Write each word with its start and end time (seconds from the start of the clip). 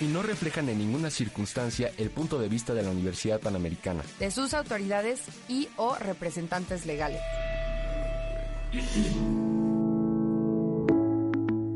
Y 0.00 0.04
no 0.04 0.22
reflejan 0.22 0.68
en 0.68 0.78
ninguna 0.78 1.10
circunstancia 1.10 1.90
el 1.98 2.10
punto 2.10 2.38
de 2.38 2.48
vista 2.48 2.72
de 2.72 2.82
la 2.82 2.90
Universidad 2.90 3.40
Panamericana. 3.40 4.02
De 4.20 4.30
sus 4.30 4.54
autoridades 4.54 5.22
y 5.48 5.68
o 5.76 5.96
representantes 5.96 6.86
legales. 6.86 7.20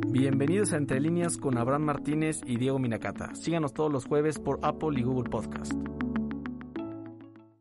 Bienvenidos 0.09 0.73
a 0.73 0.77
Entre 0.77 1.01
Líneas 1.01 1.37
con 1.37 1.59
Abraham 1.59 1.83
Martínez 1.83 2.43
y 2.47 2.59
Diego 2.59 2.79
Minacata. 2.79 3.35
Síganos 3.35 3.75
todos 3.75 3.91
los 3.91 4.05
jueves 4.05 4.39
por 4.39 4.61
Apple 4.63 5.01
y 5.01 5.03
Google 5.03 5.29
Podcast. 5.29 5.73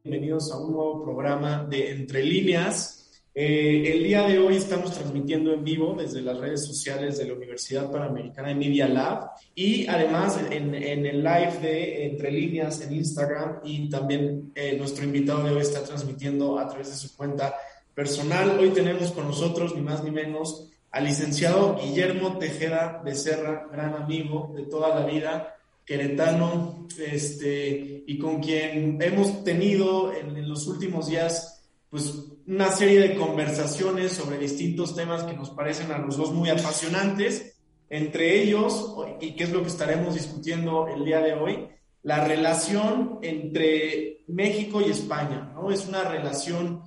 Bienvenidos 0.04 0.52
a 0.52 0.57
un 0.57 0.73
nuevo 0.73 1.04
programa 1.04 1.63
de 1.63 1.91
Entre 1.91 2.23
Líneas. 2.23 3.01
Eh, 3.34 3.94
el 3.94 4.03
día 4.03 4.27
de 4.27 4.40
hoy 4.40 4.58
estamos 4.58 4.94
transmitiendo 4.94 5.53
en 5.53 5.63
vivo 5.63 5.95
desde 5.98 6.21
las 6.21 6.38
redes 6.38 6.66
sociales 6.66 7.17
de 7.17 7.27
la 7.27 7.34
Universidad 7.34 7.90
Panamericana 7.90 8.49
de 8.49 8.55
Media 8.55 8.90
Lab 8.90 9.30
y 9.55 9.88
además 9.88 10.38
en, 10.49 10.76
el 10.76 11.23
live 11.23 11.59
de 11.62 12.07
Entre 12.07 12.30
Líneas 12.30 12.81
en 12.81 12.94
Instagram 12.94 13.62
y 13.63 13.90
también 13.90 14.52
eh, 14.54 14.76
nuestro 14.77 15.05
invitado 15.05 15.44
de 15.44 15.52
hoy 15.52 15.62
está 15.62 15.81
transmitiendo 15.81 16.59
a 16.59 16.67
través 16.67 16.90
de 16.90 16.95
su 16.98 17.16
cuenta 17.16 17.55
personal. 17.96 18.59
Hoy 18.59 18.71
tenemos 18.71 19.13
con 19.13 19.29
nosotros 19.29 19.74
ni 19.76 19.82
más 19.82 20.04
ni 20.04 20.12
menos 20.12 20.68
al 20.91 21.05
licenciado 21.05 21.79
Guillermo 21.82 22.37
Tejeda 22.37 23.02
Becerra, 23.02 23.70
gran 23.71 23.93
amigo 23.93 24.52
de 24.54 24.63
toda 24.63 24.99
la 24.99 25.05
vida, 25.05 25.55
queretano, 25.85 26.85
este, 26.99 28.04
y 28.05 28.18
con 28.20 28.41
quien 28.41 29.02
hemos 29.02 29.46
tenido 29.46 30.13
en, 30.13 30.35
en 30.35 30.49
los 30.49 30.68
últimos 30.68 31.07
días, 31.07 31.63
pues 31.90 32.13
una 32.52 32.70
serie 32.70 32.99
de 32.99 33.16
conversaciones 33.16 34.12
sobre 34.12 34.38
distintos 34.38 34.94
temas 34.94 35.24
que 35.24 35.34
nos 35.34 35.52
parecen 35.52 35.90
a 35.94 35.98
los 35.98 36.18
dos 36.18 36.34
muy 36.34 36.49
apasionantes, 36.49 37.58
entre 37.90 38.41
ellos, 38.41 38.93
y 39.21 39.38
que 39.38 39.46
es 39.46 39.52
lo 39.52 39.62
que 39.62 39.70
estaremos 39.70 40.16
discutiendo 40.16 40.90
el 40.90 41.05
día 41.05 41.21
de 41.21 41.34
hoy, 41.34 41.70
la 42.04 42.26
relación 42.26 43.20
entre 43.21 44.26
México 44.27 44.82
y 44.82 44.91
España, 44.91 45.54
¿no? 45.54 45.71
Es 45.71 45.88
una 45.88 46.04
relación, 46.04 46.82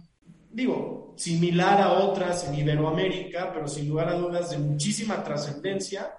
digo, 0.52 1.14
similar 1.16 1.80
a 1.80 1.92
otras 1.94 2.46
en 2.46 2.56
Iberoamérica, 2.56 3.50
pero 3.54 3.66
sin 3.66 3.88
lugar 3.88 4.10
a 4.10 4.18
dudas 4.18 4.50
de 4.50 4.58
muchísima 4.58 5.24
trascendencia, 5.24 6.12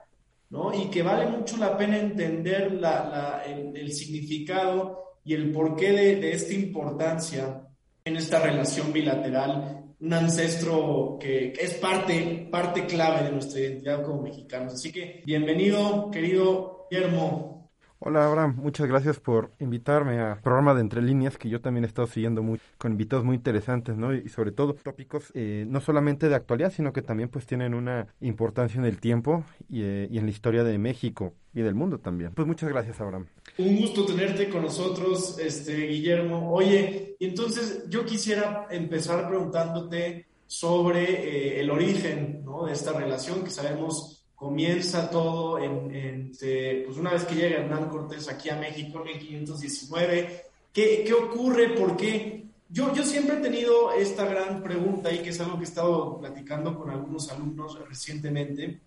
¿no? 0.50 0.74
Y 0.74 0.86
que 0.86 1.04
vale 1.04 1.28
mucho 1.28 1.58
la 1.58 1.78
pena 1.78 2.00
entender 2.00 2.74
la, 2.74 3.44
el, 3.46 3.94
significado 3.94 5.20
y 5.24 5.36
el 5.36 5.52
porqué 5.52 5.92
de, 5.92 6.16
de 6.16 6.32
esta 6.34 6.54
importancia 6.54 7.65
en 8.08 8.18
esta 8.18 8.40
relación 8.40 8.94
bilateral, 8.94 9.84
un 10.00 10.14
ancestro 10.14 11.18
que, 11.20 11.54
es 11.60 11.74
parte, 11.74 12.48
parte 12.52 12.86
clave 12.86 13.24
de 13.24 13.32
nuestra 13.32 13.60
identidad 13.60 14.04
como 14.04 14.22
mexicanos. 14.22 14.76
Así 14.76 14.92
que 14.92 15.24
bienvenido, 15.26 16.12
querido 16.12 16.86
Guillermo. 16.92 17.72
Hola 17.98 18.28
Abraham, 18.28 18.58
muchas 18.58 18.86
gracias 18.86 19.20
por 19.20 19.54
invitarme 19.58 20.20
al 20.20 20.40
programa 20.40 20.76
de 20.76 20.82
Entre 20.82 21.02
Líneas 21.02 21.40
que 21.40 21.50
yo 21.50 21.62
también 21.62 21.84
he 21.84 21.88
estado 21.88 22.08
siguiendo 22.08 22.44
muy, 22.44 22.60
con 22.78 22.92
invitados 22.92 23.26
muy 23.26 23.38
interesantes, 23.38 23.98
¿no? 23.98 24.14
Y 24.14 24.30
sobre 24.30 24.52
todo 24.52 24.76
tópicos 24.76 25.32
eh, 25.34 25.66
no 25.68 25.82
solamente 25.82 26.30
de 26.30 26.36
actualidad, 26.36 26.72
sino 26.72 26.94
que 26.94 27.02
también 27.02 27.30
pues 27.30 27.48
tienen 27.48 27.74
una 27.74 28.06
importancia 28.20 28.78
en 28.78 28.86
el 28.86 29.00
tiempo 29.00 29.44
y, 29.68 29.82
eh, 29.82 30.08
y 30.12 30.20
en 30.20 30.26
la 30.26 30.32
historia 30.32 30.64
de 30.64 30.78
México 30.78 31.34
y 31.56 31.62
del 31.62 31.74
mundo 31.74 31.98
también. 31.98 32.34
Pues 32.34 32.46
muchas 32.46 32.70
gracias 32.70 33.00
Abraham. 33.00 33.26
Un 33.58 33.78
gusto 33.78 34.06
tenerte 34.06 34.50
con 34.50 34.62
nosotros, 34.62 35.40
este 35.40 35.88
Guillermo. 35.88 36.52
Oye, 36.54 37.16
entonces 37.20 37.86
yo 37.90 38.06
quisiera 38.06 38.68
empezar 38.70 39.28
preguntándote 39.28 40.28
sobre 40.46 41.04
eh, 41.04 41.62
el 41.62 41.72
origen 41.72 42.44
¿no? 42.44 42.66
de 42.66 42.74
esta 42.74 42.92
relación 42.94 43.44
que 43.44 43.50
sabemos 43.50 44.26
comienza 44.36 45.10
todo 45.10 45.58
en, 45.60 46.32
pues 46.86 46.98
una 46.98 47.12
vez 47.12 47.24
que 47.24 47.36
llega 47.36 47.62
Hernán 47.62 47.90
Cortés 47.90 48.28
aquí 48.28 48.50
a 48.50 48.58
México 48.58 49.00
en 49.00 49.06
1519. 49.06 50.42
¿Qué, 50.74 51.04
qué 51.08 51.14
ocurre? 51.14 51.70
¿Por 51.70 51.96
qué? 51.96 52.44
Yo, 52.68 52.94
yo 52.94 53.04
siempre 53.04 53.38
he 53.38 53.42
tenido 53.42 53.94
esta 53.94 54.26
gran 54.26 54.62
pregunta 54.62 55.12
y 55.12 55.20
que 55.20 55.30
es 55.30 55.40
algo 55.40 55.56
que 55.56 55.64
he 55.64 55.68
estado 55.68 56.20
platicando 56.20 56.78
con 56.78 56.90
algunos 56.90 57.32
alumnos 57.32 57.80
recientemente, 57.88 58.82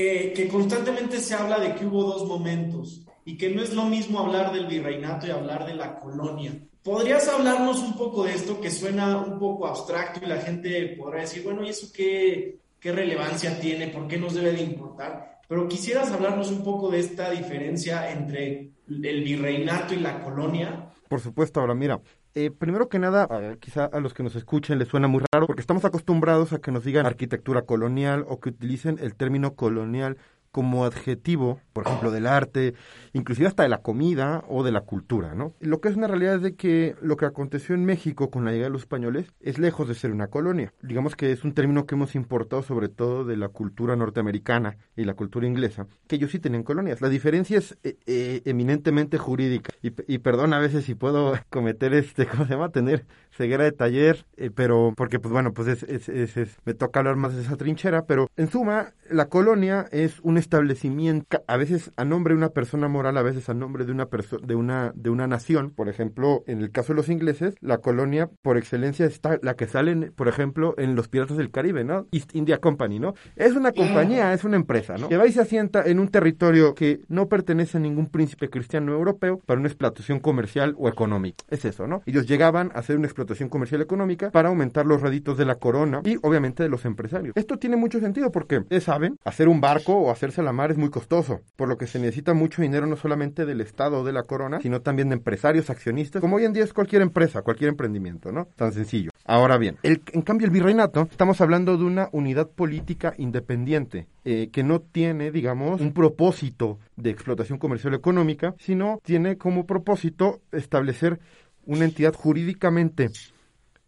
eh, 0.00 0.32
que 0.32 0.46
constantemente 0.46 1.18
se 1.18 1.34
habla 1.34 1.58
de 1.58 1.74
que 1.74 1.84
hubo 1.84 2.04
dos 2.04 2.24
momentos 2.24 3.02
y 3.24 3.36
que 3.36 3.50
no 3.50 3.60
es 3.60 3.74
lo 3.74 3.84
mismo 3.86 4.20
hablar 4.20 4.52
del 4.52 4.66
virreinato 4.66 5.26
y 5.26 5.30
hablar 5.30 5.66
de 5.66 5.74
la 5.74 5.98
colonia. 5.98 6.52
¿Podrías 6.84 7.26
hablarnos 7.26 7.80
un 7.80 7.96
poco 7.96 8.22
de 8.22 8.34
esto 8.34 8.60
que 8.60 8.70
suena 8.70 9.18
un 9.18 9.40
poco 9.40 9.66
abstracto 9.66 10.20
y 10.22 10.28
la 10.28 10.40
gente 10.40 10.94
podrá 10.96 11.22
decir, 11.22 11.42
bueno, 11.42 11.64
¿y 11.64 11.70
eso 11.70 11.88
qué, 11.92 12.60
qué 12.78 12.92
relevancia 12.92 13.58
tiene, 13.58 13.88
por 13.88 14.06
qué 14.06 14.18
nos 14.18 14.34
debe 14.34 14.52
de 14.52 14.62
importar. 14.62 15.40
Pero 15.48 15.66
quisieras 15.66 16.12
hablarnos 16.12 16.50
un 16.52 16.62
poco 16.62 16.90
de 16.90 17.00
esta 17.00 17.30
diferencia 17.30 18.08
entre 18.12 18.70
el 18.88 19.24
virreinato 19.24 19.94
y 19.94 19.98
la 19.98 20.22
colonia. 20.22 20.92
Por 21.08 21.20
supuesto, 21.20 21.58
ahora 21.60 21.74
mira, 21.74 22.00
eh, 22.38 22.50
primero 22.52 22.88
que 22.88 22.98
nada, 23.00 23.28
quizá 23.58 23.86
a 23.86 23.98
los 23.98 24.14
que 24.14 24.22
nos 24.22 24.36
escuchen 24.36 24.78
les 24.78 24.86
suena 24.86 25.08
muy 25.08 25.22
raro, 25.32 25.46
porque 25.48 25.60
estamos 25.60 25.84
acostumbrados 25.84 26.52
a 26.52 26.60
que 26.60 26.70
nos 26.70 26.84
digan 26.84 27.04
arquitectura 27.04 27.62
colonial 27.62 28.24
o 28.28 28.38
que 28.38 28.50
utilicen 28.50 28.98
el 29.00 29.16
término 29.16 29.54
colonial 29.54 30.18
como 30.52 30.84
adjetivo, 30.84 31.60
por 31.78 31.86
ejemplo, 31.86 32.10
del 32.10 32.26
arte, 32.26 32.74
inclusive 33.12 33.46
hasta 33.46 33.62
de 33.62 33.68
la 33.68 33.82
comida 33.82 34.42
o 34.48 34.64
de 34.64 34.72
la 34.72 34.80
cultura, 34.80 35.36
¿no? 35.36 35.54
Lo 35.60 35.80
que 35.80 35.88
es 35.88 35.94
una 35.94 36.08
realidad 36.08 36.34
es 36.34 36.42
de 36.42 36.56
que 36.56 36.96
lo 37.00 37.16
que 37.16 37.24
aconteció 37.24 37.76
en 37.76 37.84
México 37.84 38.30
con 38.30 38.44
la 38.44 38.50
llegada 38.50 38.66
de 38.66 38.72
los 38.72 38.82
españoles 38.82 39.32
es 39.38 39.60
lejos 39.60 39.86
de 39.86 39.94
ser 39.94 40.10
una 40.10 40.26
colonia. 40.26 40.72
Digamos 40.82 41.14
que 41.14 41.30
es 41.30 41.44
un 41.44 41.52
término 41.52 41.86
que 41.86 41.94
hemos 41.94 42.16
importado 42.16 42.64
sobre 42.64 42.88
todo 42.88 43.24
de 43.24 43.36
la 43.36 43.48
cultura 43.48 43.94
norteamericana 43.94 44.76
y 44.96 45.04
la 45.04 45.14
cultura 45.14 45.46
inglesa, 45.46 45.86
que 46.08 46.16
ellos 46.16 46.32
sí 46.32 46.40
tenían 46.40 46.64
colonias. 46.64 47.00
La 47.00 47.08
diferencia 47.08 47.58
es 47.58 47.78
eh, 47.84 47.96
eh, 48.06 48.42
eminentemente 48.44 49.18
jurídica 49.18 49.72
y, 49.80 49.92
y 50.12 50.18
perdón 50.18 50.52
a 50.52 50.58
veces 50.58 50.84
si 50.84 50.96
puedo 50.96 51.34
cometer 51.48 51.94
este, 51.94 52.26
¿cómo 52.26 52.44
se 52.44 52.54
llama? 52.54 52.70
Tener 52.70 53.06
ceguera 53.30 53.62
de 53.62 53.70
taller, 53.72 54.26
eh, 54.36 54.50
pero 54.52 54.94
porque 54.96 55.20
pues 55.20 55.32
bueno, 55.32 55.52
pues 55.52 55.68
es, 55.68 55.84
es, 55.84 56.08
es, 56.08 56.56
me 56.64 56.74
toca 56.74 56.98
hablar 56.98 57.14
más 57.14 57.36
de 57.36 57.42
esa 57.42 57.56
trinchera, 57.56 58.04
pero 58.04 58.26
en 58.36 58.50
suma, 58.50 58.94
la 59.08 59.28
colonia 59.28 59.86
es 59.92 60.18
un 60.22 60.38
establecimiento, 60.38 61.44
a 61.46 61.56
veces 61.56 61.67
a 61.96 62.04
nombre 62.04 62.34
de 62.34 62.38
una 62.38 62.50
persona 62.50 62.88
moral, 62.88 63.16
a 63.16 63.22
veces 63.22 63.48
a 63.48 63.54
nombre 63.54 63.84
de 63.84 63.92
una 63.92 64.08
de 64.42 64.54
una, 64.54 64.92
de 64.94 65.10
una 65.10 65.26
nación. 65.26 65.70
Por 65.70 65.88
ejemplo, 65.88 66.42
en 66.46 66.60
el 66.60 66.70
caso 66.70 66.92
de 66.92 66.96
los 66.96 67.08
ingleses, 67.08 67.54
la 67.60 67.78
colonia 67.78 68.30
por 68.42 68.56
excelencia 68.56 69.06
está 69.06 69.38
la 69.42 69.54
que 69.54 69.66
sale, 69.66 70.10
por 70.12 70.28
ejemplo, 70.28 70.74
en 70.78 70.94
los 70.94 71.08
Piratas 71.08 71.36
del 71.36 71.50
Caribe, 71.50 71.84
¿no? 71.84 72.06
East 72.12 72.34
India 72.34 72.58
Company, 72.58 72.98
¿no? 72.98 73.14
Es 73.36 73.54
una 73.54 73.72
compañía, 73.72 74.32
es 74.32 74.44
una 74.44 74.56
empresa, 74.56 74.96
¿no? 74.96 75.08
Que 75.08 75.16
va 75.16 75.26
y 75.26 75.32
se 75.32 75.40
asienta 75.40 75.82
en 75.84 75.98
un 75.98 76.08
territorio 76.08 76.74
que 76.74 77.00
no 77.08 77.28
pertenece 77.28 77.78
a 77.78 77.80
ningún 77.80 78.08
príncipe 78.08 78.50
cristiano 78.50 78.92
europeo 78.92 79.38
para 79.44 79.60
una 79.60 79.68
explotación 79.68 80.20
comercial 80.20 80.74
o 80.78 80.88
económica. 80.88 81.44
Es 81.48 81.64
eso, 81.64 81.86
¿no? 81.86 82.02
Ellos 82.06 82.26
llegaban 82.26 82.70
a 82.74 82.80
hacer 82.80 82.96
una 82.96 83.06
explotación 83.06 83.48
comercial 83.48 83.80
económica 83.80 84.30
para 84.30 84.48
aumentar 84.48 84.86
los 84.86 85.02
réditos 85.02 85.38
de 85.38 85.44
la 85.44 85.56
corona 85.56 86.00
y 86.04 86.16
obviamente 86.22 86.62
de 86.62 86.68
los 86.68 86.84
empresarios. 86.84 87.32
Esto 87.36 87.58
tiene 87.58 87.76
mucho 87.76 88.00
sentido 88.00 88.30
porque, 88.30 88.64
saben, 88.80 89.18
hacer 89.24 89.48
un 89.48 89.60
barco 89.60 89.94
o 89.94 90.10
hacerse 90.10 90.42
la 90.42 90.52
mar 90.52 90.70
es 90.70 90.78
muy 90.78 90.90
costoso, 90.90 91.40
por 91.58 91.68
lo 91.68 91.76
que 91.76 91.88
se 91.88 91.98
necesita 91.98 92.34
mucho 92.34 92.62
dinero 92.62 92.86
no 92.86 92.94
solamente 92.94 93.44
del 93.44 93.60
Estado 93.60 93.98
o 93.98 94.04
de 94.04 94.12
la 94.12 94.22
corona, 94.22 94.60
sino 94.60 94.80
también 94.80 95.08
de 95.08 95.16
empresarios, 95.16 95.70
accionistas, 95.70 96.20
como 96.20 96.36
hoy 96.36 96.44
en 96.44 96.52
día 96.52 96.62
es 96.62 96.72
cualquier 96.72 97.02
empresa, 97.02 97.42
cualquier 97.42 97.70
emprendimiento, 97.70 98.30
¿no? 98.30 98.46
Tan 98.54 98.72
sencillo. 98.72 99.10
Ahora 99.24 99.58
bien, 99.58 99.76
el, 99.82 100.00
en 100.12 100.22
cambio 100.22 100.46
el 100.46 100.52
virreinato, 100.52 101.08
estamos 101.10 101.40
hablando 101.40 101.76
de 101.76 101.82
una 101.82 102.10
unidad 102.12 102.48
política 102.48 103.12
independiente, 103.18 104.06
eh, 104.24 104.50
que 104.52 104.62
no 104.62 104.80
tiene, 104.80 105.32
digamos, 105.32 105.80
un 105.80 105.92
propósito 105.92 106.78
de 106.94 107.10
explotación 107.10 107.58
comercial 107.58 107.92
económica, 107.92 108.54
sino 108.60 109.00
tiene 109.02 109.36
como 109.36 109.66
propósito 109.66 110.40
establecer 110.52 111.18
una 111.66 111.86
entidad 111.86 112.14
jurídicamente 112.14 113.10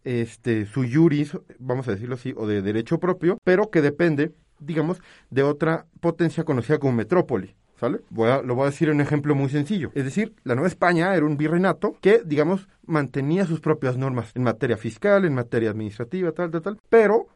este, 0.03 0.65
su 0.65 0.85
juris, 0.91 1.37
vamos 1.57 1.87
a 1.87 1.91
decirlo 1.91 2.15
así, 2.15 2.33
o 2.35 2.47
de 2.47 2.61
derecho 2.61 2.99
propio, 2.99 3.37
pero 3.45 3.71
que 3.71 3.81
depende, 3.81 4.33
digamos, 4.59 5.01
de 5.29 5.43
otra 5.43 5.85
potencia 6.01 6.43
conocida 6.43 6.77
como 6.77 6.91
metrópoli. 6.91 7.55
Lo 7.89 8.55
voy 8.55 8.63
a 8.63 8.69
decir 8.69 8.89
en 8.89 8.95
un 8.95 9.01
ejemplo 9.01 9.35
muy 9.35 9.49
sencillo. 9.49 9.91
Es 9.95 10.03
decir, 10.03 10.33
la 10.43 10.55
Nueva 10.55 10.67
España 10.67 11.15
era 11.15 11.25
un 11.25 11.37
virreinato 11.37 11.95
que, 12.01 12.21
digamos, 12.25 12.67
mantenía 12.85 13.45
sus 13.45 13.59
propias 13.59 13.97
normas 13.97 14.31
en 14.35 14.43
materia 14.43 14.77
fiscal, 14.77 15.25
en 15.25 15.33
materia 15.33 15.71
administrativa, 15.71 16.31
tal, 16.31 16.51
tal, 16.51 16.61
tal, 16.61 16.79
pero 16.89 17.27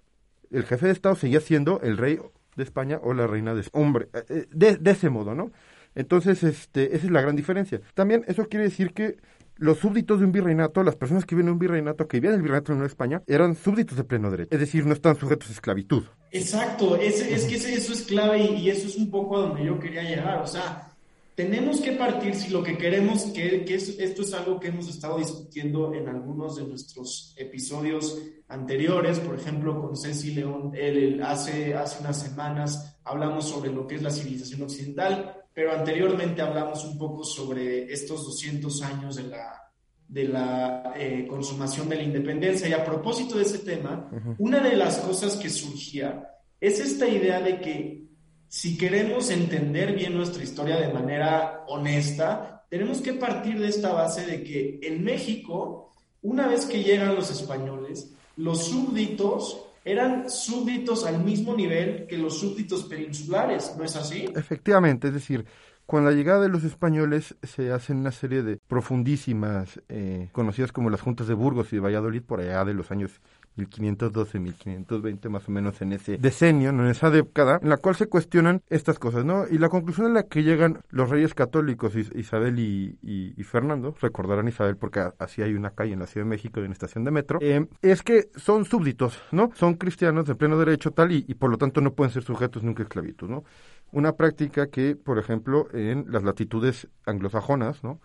el 0.51 0.65
jefe 0.65 0.87
de 0.87 0.91
Estado 0.93 1.15
seguía 1.15 1.39
siendo 1.39 1.81
el 1.81 1.97
rey 1.97 2.19
de 2.55 2.63
España 2.63 2.99
o 3.03 3.13
la 3.13 3.27
reina 3.27 3.53
de 3.53 3.61
España. 3.61 3.85
Hombre, 3.85 4.07
eh, 4.13 4.23
eh, 4.29 4.47
de, 4.51 4.77
de 4.77 4.91
ese 4.91 5.09
modo, 5.09 5.35
¿no? 5.35 5.51
Entonces, 5.95 6.43
este, 6.43 6.95
esa 6.95 7.05
es 7.05 7.11
la 7.11 7.21
gran 7.21 7.35
diferencia. 7.35 7.81
También 7.93 8.23
eso 8.27 8.47
quiere 8.47 8.65
decir 8.65 8.93
que 8.93 9.17
los 9.57 9.79
súbditos 9.79 10.19
de 10.19 10.25
un 10.25 10.31
virreinato, 10.33 10.83
las 10.83 10.97
personas 10.97 11.25
que 11.25 11.35
viven 11.35 11.47
en 11.47 11.53
un 11.53 11.59
virreinato, 11.59 12.07
que 12.07 12.17
vivían 12.17 12.33
en 12.33 12.39
el 12.39 12.43
virreinato 12.43 12.73
de 12.73 12.77
Nueva 12.77 12.87
España, 12.87 13.21
eran 13.27 13.55
súbditos 13.55 13.97
de 13.97 14.03
pleno 14.03 14.29
derecho. 14.29 14.53
Es 14.53 14.59
decir, 14.59 14.85
no 14.85 14.93
están 14.93 15.15
sujetos 15.15 15.49
a 15.49 15.53
esclavitud. 15.53 16.03
Exacto, 16.31 16.95
es, 16.97 17.21
es 17.21 17.45
que 17.45 17.55
eso 17.55 17.93
es 17.93 18.01
clave 18.01 18.39
y, 18.39 18.55
y, 18.63 18.69
eso 18.69 18.87
es 18.87 18.95
un 18.97 19.09
poco 19.09 19.37
a 19.37 19.41
donde 19.41 19.65
yo 19.65 19.79
quería 19.79 20.03
llegar. 20.03 20.41
O 20.41 20.47
sea, 20.47 20.91
tenemos 21.35 21.81
que 21.81 21.91
partir 21.91 22.33
si 22.33 22.49
lo 22.49 22.63
que 22.63 22.77
queremos, 22.77 23.23
que, 23.25 23.65
que 23.65 23.75
es, 23.75 23.99
esto 23.99 24.21
es 24.21 24.33
algo 24.33 24.57
que 24.59 24.69
hemos 24.69 24.87
estado 24.87 25.17
discutiendo 25.17 25.93
en 25.93 26.07
algunos 26.07 26.55
de 26.55 26.63
nuestros 26.63 27.33
episodios 27.37 28.17
anteriores, 28.47 29.19
por 29.19 29.37
ejemplo, 29.37 29.81
con 29.81 29.97
Ceci 29.97 30.31
León, 30.31 30.71
él, 30.73 31.21
hace, 31.21 31.73
hace 31.73 31.99
unas 31.99 32.21
semanas 32.21 32.97
hablamos 33.03 33.49
sobre 33.49 33.71
lo 33.71 33.85
que 33.85 33.95
es 33.95 34.01
la 34.01 34.11
civilización 34.11 34.63
occidental, 34.63 35.43
pero 35.53 35.73
anteriormente 35.73 36.41
hablamos 36.41 36.85
un 36.85 36.97
poco 36.97 37.23
sobre 37.25 37.91
estos 37.91 38.25
200 38.25 38.81
años 38.83 39.17
de 39.17 39.23
la, 39.23 39.64
de 40.07 40.27
la 40.27 40.93
eh, 40.95 41.25
consumación 41.27 41.89
de 41.89 41.95
la 41.95 42.03
independencia. 42.03 42.67
Y 42.67 42.73
a 42.73 42.85
propósito 42.85 43.37
de 43.37 43.43
ese 43.43 43.59
tema, 43.59 44.09
una 44.37 44.59
de 44.59 44.75
las 44.75 44.97
cosas 44.97 45.35
que 45.35 45.49
surgía 45.49 46.29
es 46.59 46.79
esta 46.79 47.07
idea 47.07 47.41
de 47.41 47.59
que 47.59 48.05
si 48.47 48.77
queremos 48.77 49.29
entender 49.29 49.93
bien 49.93 50.15
nuestra 50.15 50.43
historia 50.43 50.77
de 50.77 50.93
manera 50.93 51.63
honesta, 51.67 52.65
tenemos 52.69 53.01
que 53.01 53.13
partir 53.13 53.59
de 53.59 53.67
esta 53.67 53.93
base 53.93 54.25
de 54.25 54.43
que 54.43 54.79
en 54.83 55.03
México, 55.03 55.91
una 56.21 56.47
vez 56.47 56.65
que 56.65 56.83
llegan 56.83 57.15
los 57.15 57.31
españoles, 57.31 58.13
los 58.37 58.65
súbditos 58.65 59.61
eran 59.83 60.29
súbditos 60.29 61.05
al 61.05 61.23
mismo 61.23 61.55
nivel 61.55 62.07
que 62.07 62.17
los 62.17 62.39
súbditos 62.39 62.85
peninsulares, 62.85 63.75
¿no 63.77 63.83
es 63.83 63.95
así? 63.95 64.25
Efectivamente, 64.35 65.07
es 65.09 65.13
decir, 65.13 65.45
con 65.85 66.03
la 66.05 66.11
llegada 66.11 66.41
de 66.41 66.49
los 66.49 66.63
españoles 66.63 67.35
se 67.43 67.71
hacen 67.71 67.97
una 67.97 68.11
serie 68.11 68.43
de 68.43 68.57
profundísimas, 68.57 69.81
eh, 69.89 70.29
conocidas 70.31 70.71
como 70.71 70.89
las 70.89 71.01
juntas 71.01 71.27
de 71.27 71.33
Burgos 71.33 71.71
y 71.73 71.77
de 71.77 71.81
Valladolid, 71.81 72.23
por 72.23 72.39
allá 72.39 72.65
de 72.65 72.73
los 72.73 72.91
años 72.91 73.21
1512, 73.55 74.39
1520, 74.39 75.29
más 75.29 75.47
o 75.47 75.51
menos 75.51 75.81
en 75.81 75.93
ese 75.93 76.17
decenio, 76.17 76.71
en 76.71 76.85
esa 76.87 77.09
década, 77.09 77.59
en 77.61 77.69
la 77.69 77.77
cual 77.77 77.95
se 77.95 78.07
cuestionan 78.07 78.61
estas 78.69 78.99
cosas, 78.99 79.25
¿no? 79.25 79.45
Y 79.49 79.57
la 79.57 79.69
conclusión 79.69 80.07
en 80.07 80.13
la 80.13 80.23
que 80.23 80.43
llegan 80.43 80.81
los 80.89 81.09
reyes 81.09 81.33
católicos, 81.33 81.93
Isabel 81.95 82.59
y, 82.59 83.43
Fernando, 83.43 83.95
recordarán 84.01 84.47
Isabel 84.47 84.75
porque 84.75 85.07
así 85.19 85.41
hay 85.41 85.53
una 85.53 85.71
calle 85.71 85.93
en 85.93 85.99
la 85.99 86.07
Ciudad 86.07 86.25
de 86.25 86.29
México 86.29 86.59
y 86.59 86.63
una 86.63 86.73
estación 86.73 87.03
de 87.03 87.11
metro, 87.11 87.39
eh, 87.41 87.65
es 87.81 88.01
que 88.01 88.29
son 88.35 88.65
súbditos, 88.65 89.21
¿no? 89.31 89.51
Son 89.55 89.75
cristianos 89.75 90.25
de 90.25 90.35
pleno 90.35 90.57
derecho 90.57 90.91
tal 90.91 91.11
y, 91.11 91.25
y 91.27 91.35
por 91.35 91.49
lo 91.49 91.57
tanto 91.57 91.79
no 91.81 91.93
pueden 91.93 92.11
ser 92.11 92.23
sujetos 92.23 92.63
nunca 92.63 92.83
a 92.83 92.85
esclavitud, 92.85 93.29
¿no? 93.29 93.43
Una 93.91 94.13
práctica 94.13 94.67
que, 94.67 94.95
por 94.95 95.19
ejemplo, 95.19 95.67
en 95.73 96.05
las 96.09 96.23
latitudes 96.23 96.87
anglosajonas, 97.05 97.83
¿no? 97.83 97.99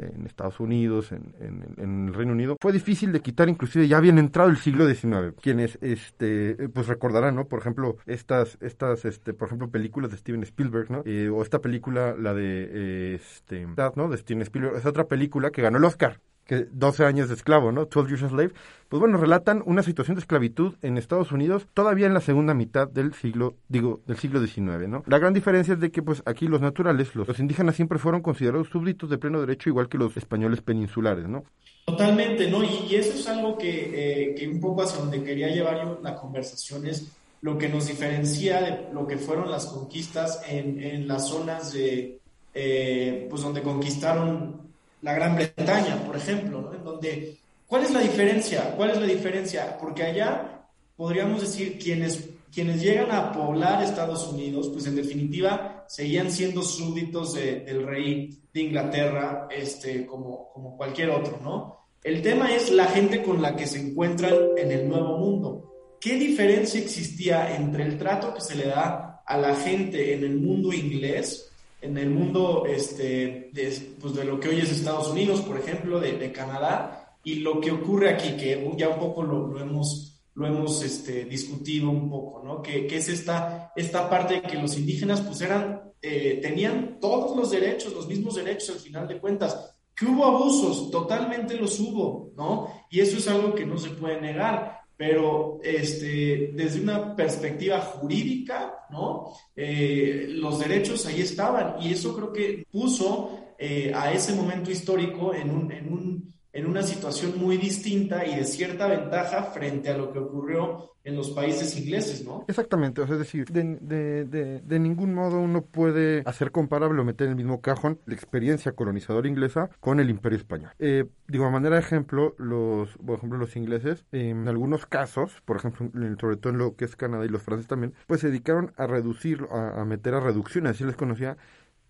en 0.00 0.26
Estados 0.26 0.60
Unidos, 0.60 1.12
en, 1.12 2.06
el 2.08 2.14
Reino 2.14 2.32
Unido, 2.32 2.56
fue 2.60 2.72
difícil 2.72 3.12
de 3.12 3.20
quitar, 3.20 3.48
inclusive 3.48 3.86
ya 3.86 3.98
habían 3.98 4.18
entrado 4.18 4.48
el 4.48 4.56
siglo 4.56 4.86
XIX. 4.88 5.34
Quienes, 5.40 5.78
este, 5.80 6.68
pues 6.72 6.86
recordarán, 6.86 7.34
¿no? 7.34 7.46
Por 7.46 7.60
ejemplo, 7.60 7.96
estas, 8.06 8.58
estas, 8.60 9.04
este, 9.04 9.34
por 9.34 9.48
ejemplo, 9.48 9.70
películas 9.70 10.10
de 10.10 10.16
Steven 10.16 10.42
Spielberg, 10.42 10.90
¿no? 10.90 11.02
Eh, 11.04 11.28
o 11.28 11.42
esta 11.42 11.60
película, 11.60 12.14
la 12.18 12.34
de, 12.34 13.14
este, 13.14 13.66
¿no? 13.96 14.08
De 14.08 14.16
Steven 14.16 14.42
Spielberg, 14.42 14.76
es 14.76 14.86
otra 14.86 15.04
película 15.04 15.50
que 15.50 15.62
ganó 15.62 15.78
el 15.78 15.84
Oscar, 15.84 16.20
que 16.50 16.66
12 16.72 17.04
años 17.04 17.28
de 17.28 17.36
esclavo, 17.36 17.70
¿no? 17.70 17.84
12 17.84 18.08
Years 18.08 18.24
a 18.24 18.28
Slave, 18.28 18.50
pues 18.88 18.98
bueno, 18.98 19.18
relatan 19.18 19.62
una 19.66 19.84
situación 19.84 20.16
de 20.16 20.22
esclavitud 20.22 20.74
en 20.82 20.98
Estados 20.98 21.30
Unidos 21.30 21.68
todavía 21.74 22.08
en 22.08 22.12
la 22.12 22.20
segunda 22.20 22.54
mitad 22.54 22.88
del 22.88 23.14
siglo, 23.14 23.54
digo, 23.68 24.00
del 24.04 24.18
siglo 24.18 24.44
XIX, 24.44 24.88
¿no? 24.88 25.04
La 25.06 25.20
gran 25.20 25.32
diferencia 25.32 25.74
es 25.74 25.80
de 25.80 25.92
que 25.92 26.02
pues 26.02 26.24
aquí 26.26 26.48
los 26.48 26.60
naturales, 26.60 27.14
los, 27.14 27.38
indígenas 27.38 27.76
siempre 27.76 28.00
fueron 28.00 28.20
considerados 28.20 28.68
súbditos 28.68 29.08
de 29.08 29.18
pleno 29.18 29.40
derecho 29.40 29.68
igual 29.68 29.88
que 29.88 29.96
los 29.96 30.16
españoles 30.16 30.60
peninsulares, 30.60 31.28
¿no? 31.28 31.44
Totalmente, 31.84 32.50
¿no? 32.50 32.64
Y, 32.64 32.96
eso 32.96 33.12
es 33.12 33.28
algo 33.28 33.56
que, 33.56 34.32
eh, 34.32 34.34
que, 34.34 34.48
un 34.48 34.58
poco 34.58 34.82
hacia 34.82 34.98
donde 34.98 35.22
quería 35.22 35.50
llevar 35.50 35.84
yo 35.84 36.00
la 36.02 36.16
conversación 36.16 36.84
es 36.84 37.12
lo 37.42 37.56
que 37.58 37.68
nos 37.68 37.86
diferencia 37.86 38.60
de 38.60 38.92
lo 38.92 39.06
que 39.06 39.18
fueron 39.18 39.52
las 39.52 39.66
conquistas 39.66 40.42
en, 40.48 40.82
en 40.82 41.06
las 41.06 41.28
zonas 41.28 41.72
de, 41.74 42.18
eh, 42.52 43.28
pues 43.30 43.40
donde 43.42 43.62
conquistaron 43.62 44.69
la 45.02 45.14
Gran 45.14 45.36
Bretaña, 45.36 45.96
por 46.04 46.16
ejemplo, 46.16 46.60
¿no? 46.60 46.74
En 46.74 46.84
donde, 46.84 47.38
¿cuál 47.66 47.84
es 47.84 47.90
la 47.90 48.00
diferencia? 48.00 48.74
¿Cuál 48.76 48.90
es 48.90 49.00
la 49.00 49.06
diferencia? 49.06 49.78
Porque 49.78 50.02
allá 50.02 50.66
podríamos 50.96 51.40
decir 51.40 51.78
quienes, 51.78 52.28
quienes 52.52 52.82
llegan 52.82 53.10
a 53.10 53.32
poblar 53.32 53.82
Estados 53.82 54.26
Unidos, 54.28 54.68
pues 54.72 54.86
en 54.86 54.96
definitiva 54.96 55.84
seguían 55.88 56.30
siendo 56.30 56.62
súbditos 56.62 57.34
del 57.34 57.86
rey 57.86 58.38
de 58.52 58.60
Inglaterra, 58.60 59.48
este, 59.50 60.06
como, 60.06 60.50
como 60.52 60.76
cualquier 60.76 61.10
otro, 61.10 61.38
¿no? 61.42 61.80
El 62.02 62.22
tema 62.22 62.54
es 62.54 62.70
la 62.70 62.86
gente 62.86 63.22
con 63.22 63.42
la 63.42 63.54
que 63.54 63.66
se 63.66 63.78
encuentran 63.78 64.34
en 64.56 64.70
el 64.70 64.88
nuevo 64.88 65.18
mundo. 65.18 65.96
¿Qué 66.00 66.14
diferencia 66.14 66.80
existía 66.80 67.54
entre 67.54 67.84
el 67.84 67.98
trato 67.98 68.32
que 68.32 68.40
se 68.40 68.54
le 68.54 68.66
da 68.66 69.22
a 69.26 69.36
la 69.36 69.54
gente 69.54 70.14
en 70.14 70.24
el 70.24 70.38
mundo 70.38 70.72
inglés 70.72 71.49
en 71.80 71.96
el 71.96 72.10
mundo 72.10 72.64
este, 72.66 73.50
de, 73.52 73.96
pues 74.00 74.14
de 74.14 74.24
lo 74.24 74.38
que 74.38 74.48
hoy 74.48 74.60
es 74.60 74.70
Estados 74.70 75.08
Unidos, 75.08 75.40
por 75.40 75.58
ejemplo, 75.58 76.00
de, 76.00 76.32
Canadá, 76.32 77.16
y 77.24 77.36
lo 77.36 77.60
que 77.60 77.70
ocurre 77.70 78.10
aquí, 78.10 78.36
que 78.36 78.72
ya 78.76 78.88
un 78.88 78.98
poco 78.98 79.22
lo, 79.22 79.58
hemos, 79.60 80.22
lo 80.34 80.46
hemos 80.46 80.82
este, 80.82 81.24
discutido 81.24 81.90
un 81.90 82.10
poco, 82.10 82.42
¿no? 82.42 82.62
Que, 82.62 82.86
que, 82.86 82.96
es 82.96 83.08
esta, 83.08 83.72
esta 83.76 84.08
parte 84.08 84.34
de 84.34 84.42
que 84.42 84.56
los 84.56 84.76
indígenas 84.78 85.20
pues 85.20 85.40
eran, 85.40 85.92
eh, 86.02 86.38
tenían 86.42 86.98
todos 87.00 87.36
los 87.36 87.50
derechos, 87.50 87.94
los 87.94 88.08
mismos 88.08 88.36
derechos 88.36 88.70
al 88.70 88.80
final 88.80 89.08
de 89.08 89.18
cuentas. 89.18 89.76
Que 89.94 90.06
hubo 90.06 90.24
abusos, 90.24 90.90
totalmente 90.90 91.54
los 91.56 91.78
hubo, 91.78 92.32
¿no? 92.36 92.86
Y 92.90 93.00
eso 93.00 93.18
es 93.18 93.28
algo 93.28 93.54
que 93.54 93.66
no 93.66 93.76
se 93.76 93.90
puede 93.90 94.20
negar 94.20 94.79
pero 95.00 95.60
este, 95.62 96.50
desde 96.52 96.82
una 96.82 97.16
perspectiva 97.16 97.80
jurídica, 97.80 98.84
¿no? 98.90 99.32
Eh, 99.56 100.26
los 100.28 100.58
derechos 100.58 101.06
ahí 101.06 101.22
estaban 101.22 101.80
y 101.80 101.94
eso 101.94 102.14
creo 102.14 102.30
que 102.30 102.66
puso 102.70 103.54
eh, 103.58 103.90
a 103.94 104.12
ese 104.12 104.34
momento 104.34 104.70
histórico 104.70 105.32
en 105.32 105.50
un, 105.52 105.72
en 105.72 105.90
un 105.90 106.34
en 106.52 106.66
una 106.66 106.82
situación 106.82 107.34
muy 107.38 107.56
distinta 107.56 108.26
y 108.26 108.36
de 108.36 108.44
cierta 108.44 108.86
ventaja 108.86 109.44
frente 109.44 109.90
a 109.90 109.96
lo 109.96 110.12
que 110.12 110.18
ocurrió 110.18 110.90
en 111.02 111.16
los 111.16 111.30
países 111.30 111.78
ingleses, 111.78 112.24
¿no? 112.24 112.44
Exactamente, 112.46 113.00
o 113.00 113.06
sea, 113.06 113.14
es 113.14 113.20
decir, 113.20 113.46
de, 113.46 113.78
de, 113.80 114.60
de, 114.60 114.78
ningún 114.78 115.14
modo 115.14 115.40
uno 115.40 115.62
puede 115.62 116.22
hacer 116.26 116.50
comparable 116.50 117.00
o 117.00 117.04
meter 117.04 117.26
en 117.26 117.32
el 117.32 117.36
mismo 117.36 117.60
cajón 117.62 118.00
la 118.04 118.14
experiencia 118.14 118.72
colonizadora 118.72 119.26
inglesa 119.26 119.70
con 119.80 119.98
el 119.98 120.10
imperio 120.10 120.36
español. 120.36 120.72
Eh, 120.78 121.06
digo, 121.26 121.46
a 121.46 121.50
manera 121.50 121.76
de 121.76 121.82
ejemplo, 121.82 122.34
los, 122.36 122.90
por 122.98 123.16
ejemplo, 123.16 123.38
los 123.38 123.56
ingleses, 123.56 124.04
en 124.12 124.46
algunos 124.46 124.84
casos, 124.84 125.40
por 125.46 125.56
ejemplo, 125.56 125.88
sobre 126.20 126.36
todo 126.36 126.52
en 126.52 126.58
lo 126.58 126.76
que 126.76 126.84
es 126.84 126.96
Canadá 126.96 127.24
y 127.24 127.28
los 127.28 127.42
franceses 127.42 127.68
también, 127.68 127.94
pues 128.06 128.20
se 128.20 128.28
dedicaron 128.28 128.72
a 128.76 128.86
reducir, 128.86 129.46
a 129.50 129.84
meter 129.86 130.14
a 130.14 130.20
reducciones, 130.20 130.72
así 130.72 130.84
les 130.84 130.96
conocía, 130.96 131.38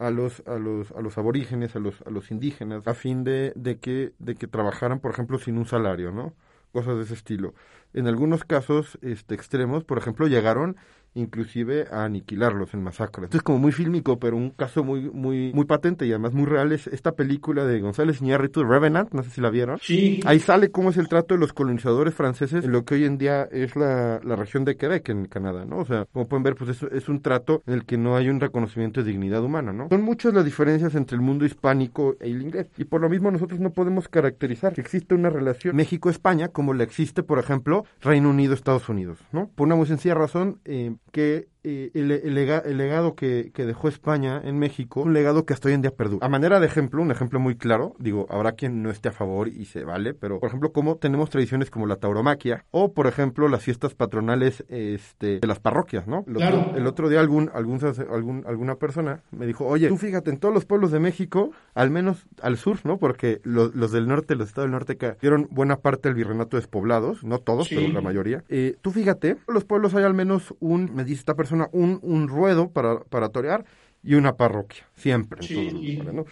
a 0.01 0.11
los, 0.11 0.43
a 0.47 0.59
los, 0.59 0.91
a 0.93 1.03
los 1.03 1.19
aborígenes, 1.19 1.77
a 1.77 1.79
los, 1.79 2.01
a 2.07 2.11
los 2.11 2.31
indígenas, 2.31 2.87
a 2.89 2.95
fin 2.95 3.23
de, 3.23 3.53
de, 3.55 3.79
que, 3.79 4.15
de 4.19 4.35
que 4.35 4.47
trabajaran, 4.47 4.99
por 4.99 5.13
ejemplo, 5.13 5.39
sin 5.39 5.59
un 5.59 5.67
salario, 5.67 6.11
¿no? 6.11 6.35
Cosas 6.73 6.97
de 6.97 7.03
ese 7.03 7.15
estilo. 7.15 7.55
En 7.93 8.07
algunos 8.07 8.45
casos 8.45 8.99
este, 9.03 9.35
extremos, 9.35 9.85
por 9.85 9.99
ejemplo, 9.99 10.27
llegaron 10.27 10.77
inclusive 11.15 11.87
a 11.91 12.05
aniquilarlos 12.05 12.75
en 12.75 12.83
masacres. 12.83 13.25
Esto 13.25 13.39
es 13.39 13.43
como 13.43 13.59
muy 13.59 13.73
fílmico, 13.73 14.19
pero 14.19 14.37
un 14.37 14.51
caso 14.51 14.85
muy 14.85 15.11
muy 15.11 15.53
muy 15.53 15.65
patente 15.65 16.07
y 16.07 16.11
además 16.11 16.33
muy 16.33 16.47
real 16.47 16.73
es 16.73 16.87
esta 16.87 17.13
película 17.13 17.65
de 17.65 17.81
González 17.81 18.21
Iñárritu, 18.21 18.65
Revenant, 18.65 19.13
no 19.13 19.23
sé 19.23 19.31
si 19.31 19.41
la 19.41 19.51
vieron. 19.51 19.79
Sí. 19.81 20.21
Ahí 20.25 20.41
sale 20.41 20.71
cómo 20.71 20.91
es 20.91 20.97
el 20.97 21.09
trato 21.09 21.35
de 21.35 21.41
los 21.41 21.53
colonizadores 21.53 22.15
franceses 22.15 22.65
en 22.65 22.73
lo 22.73 22.85
que 22.85 22.95
hoy 22.95 23.05
en 23.05 23.19
día 23.19 23.49
es 23.51 23.77
la, 23.77 24.21
la 24.23 24.37
región 24.37 24.65
de 24.65 24.77
Quebec 24.77 25.09
en 25.09 25.27
Canadá, 25.27 25.65
¿no? 25.65 25.79
O 25.79 25.85
sea, 25.85 26.07
como 26.13 26.29
pueden 26.29 26.43
ver, 26.43 26.55
pues 26.55 26.71
es, 26.71 26.83
es 26.93 27.09
un 27.09 27.21
trato 27.21 27.63
en 27.67 27.75
el 27.75 27.85
que 27.85 27.97
no 27.97 28.17
hay 28.17 28.29
un 28.29 28.41
reconocimiento 28.41 29.03
de 29.03 29.11
dignidad 29.11 29.43
humana, 29.43 29.73
¿no? 29.73 29.89
Son 29.89 30.03
muchas 30.03 30.33
las 30.35 30.45
diferencias 30.45 30.95
entre 30.95 31.17
el 31.17 31.23
mundo 31.23 31.45
hispánico 31.45 32.17
e 32.21 32.31
el 32.31 32.43
inglés 32.43 32.69
y 32.77 32.85
por 32.85 33.01
lo 33.01 33.09
mismo 33.09 33.31
nosotros 33.31 33.61
no 33.61 33.71
podemos 33.71 34.09
caracterizar 34.09 34.73
que 34.73 34.81
existe 34.81 35.15
una 35.15 35.31
relación 35.31 35.77
México-España 35.77 36.49
como 36.49 36.75
la 36.75 36.85
existe, 36.85 37.23
por 37.23 37.39
ejemplo, 37.39 37.85
Reino 38.01 38.31
Unido-Estados 38.31 38.89
Unidos, 38.89 39.19
¿no? 39.33 39.49
Por 39.49 39.67
una 39.67 39.77
muy 39.77 39.87
sencilla 39.87 40.15
razón, 40.15 40.61
eh, 40.65 40.95
que 41.11 41.49
eh, 41.63 41.91
el, 41.95 42.11
el, 42.11 42.35
legado 42.79 43.15
que, 43.15 43.51
que, 43.53 43.67
dejó 43.67 43.89
España 43.89 44.41
en 44.43 44.59
México, 44.59 45.03
un 45.03 45.13
legado 45.13 45.45
que 45.45 45.53
hasta 45.53 45.69
hoy 45.69 45.75
en 45.75 45.83
día 45.83 45.91
perdura. 45.91 46.25
A 46.25 46.29
manera 46.29 46.61
de 46.61 46.67
ejemplo, 46.67 47.03
un 47.03 47.11
ejemplo 47.11 47.39
muy 47.39 47.57
claro, 47.57 47.95
digo, 47.99 48.27
habrá 48.31 48.53
quien 48.53 48.83
no 48.83 48.91
esté 48.91 49.11
a 49.11 49.13
favor 49.13 49.49
y 49.49 49.67
se 49.67 49.85
vale, 49.85 50.15
pero 50.15 50.41
por 50.41 50.49
ejemplo, 50.49 50.73
como 50.73 50.97
tenemos 50.97 51.31
tradiciones 51.31 51.71
como 51.71 51.87
la 51.87 51.97
tauromaquia 51.97 52.65
o 52.71 52.93
por 52.93 53.07
ejemplo 53.07 53.49
las 53.49 53.63
fiestas 53.63 53.95
patronales 53.95 54.65
este, 54.69 55.41
de 55.41 55.47
las 55.47 55.61
parroquias, 55.61 56.07
¿no? 56.07 56.25
El, 56.27 56.37
otro, 56.37 56.77
el 56.77 56.87
otro 56.87 57.09
día 57.09 57.21
algún, 57.21 57.51
algún, 57.53 57.81
algún, 58.11 58.45
alguna 58.47 58.77
persona 58.77 59.23
me 59.31 59.47
dijo, 59.47 59.67
oye, 59.67 59.89
tú 59.89 59.99
fíjate, 59.99 60.31
en 60.31 60.39
todos 60.39 60.55
los 60.55 60.65
pueblos 60.65 60.91
de 60.93 61.01
México, 61.01 61.51
al 61.75 61.91
menos 61.91 62.27
al 62.43 62.57
sur, 62.57 62.79
¿no? 62.85 62.99
Porque 62.99 63.41
los, 63.45 63.75
los 63.75 63.93
del 63.93 64.09
norte, 64.09 64.35
los 64.35 64.49
estados 64.49 64.67
del 64.67 64.73
norte 64.73 64.97
dieron 65.21 65.49
buena 65.51 65.77
parte 65.77 66.09
del 66.09 66.17
virreinato 66.17 66.57
despoblados, 66.57 67.23
no 67.23 67.39
todos, 67.39 67.69
pero 67.69 67.87
la 67.89 68.01
mayoría. 68.01 68.45
Eh, 68.49 68.77
tú 68.81 68.91
fíjate, 68.91 69.31
en 69.31 69.39
los 69.49 69.65
pueblos 69.65 69.95
hay 69.95 70.05
al 70.05 70.15
menos 70.15 70.55
un, 70.61 70.91
me 70.95 71.05
dice 71.05 71.21
esta 71.21 71.35
persona, 71.35 71.50
un, 71.53 71.99
un 72.03 72.29
ruedo 72.29 72.71
para, 72.71 73.01
para 73.01 73.31
torear 73.31 73.65
y 74.03 74.15
una 74.15 74.37
parroquia, 74.37 74.87
siempre. 74.95 75.41
En 75.43 75.49
todos 75.49 75.73
los 75.73 75.83
lugares, 75.83 76.15
¿no? 76.15 76.25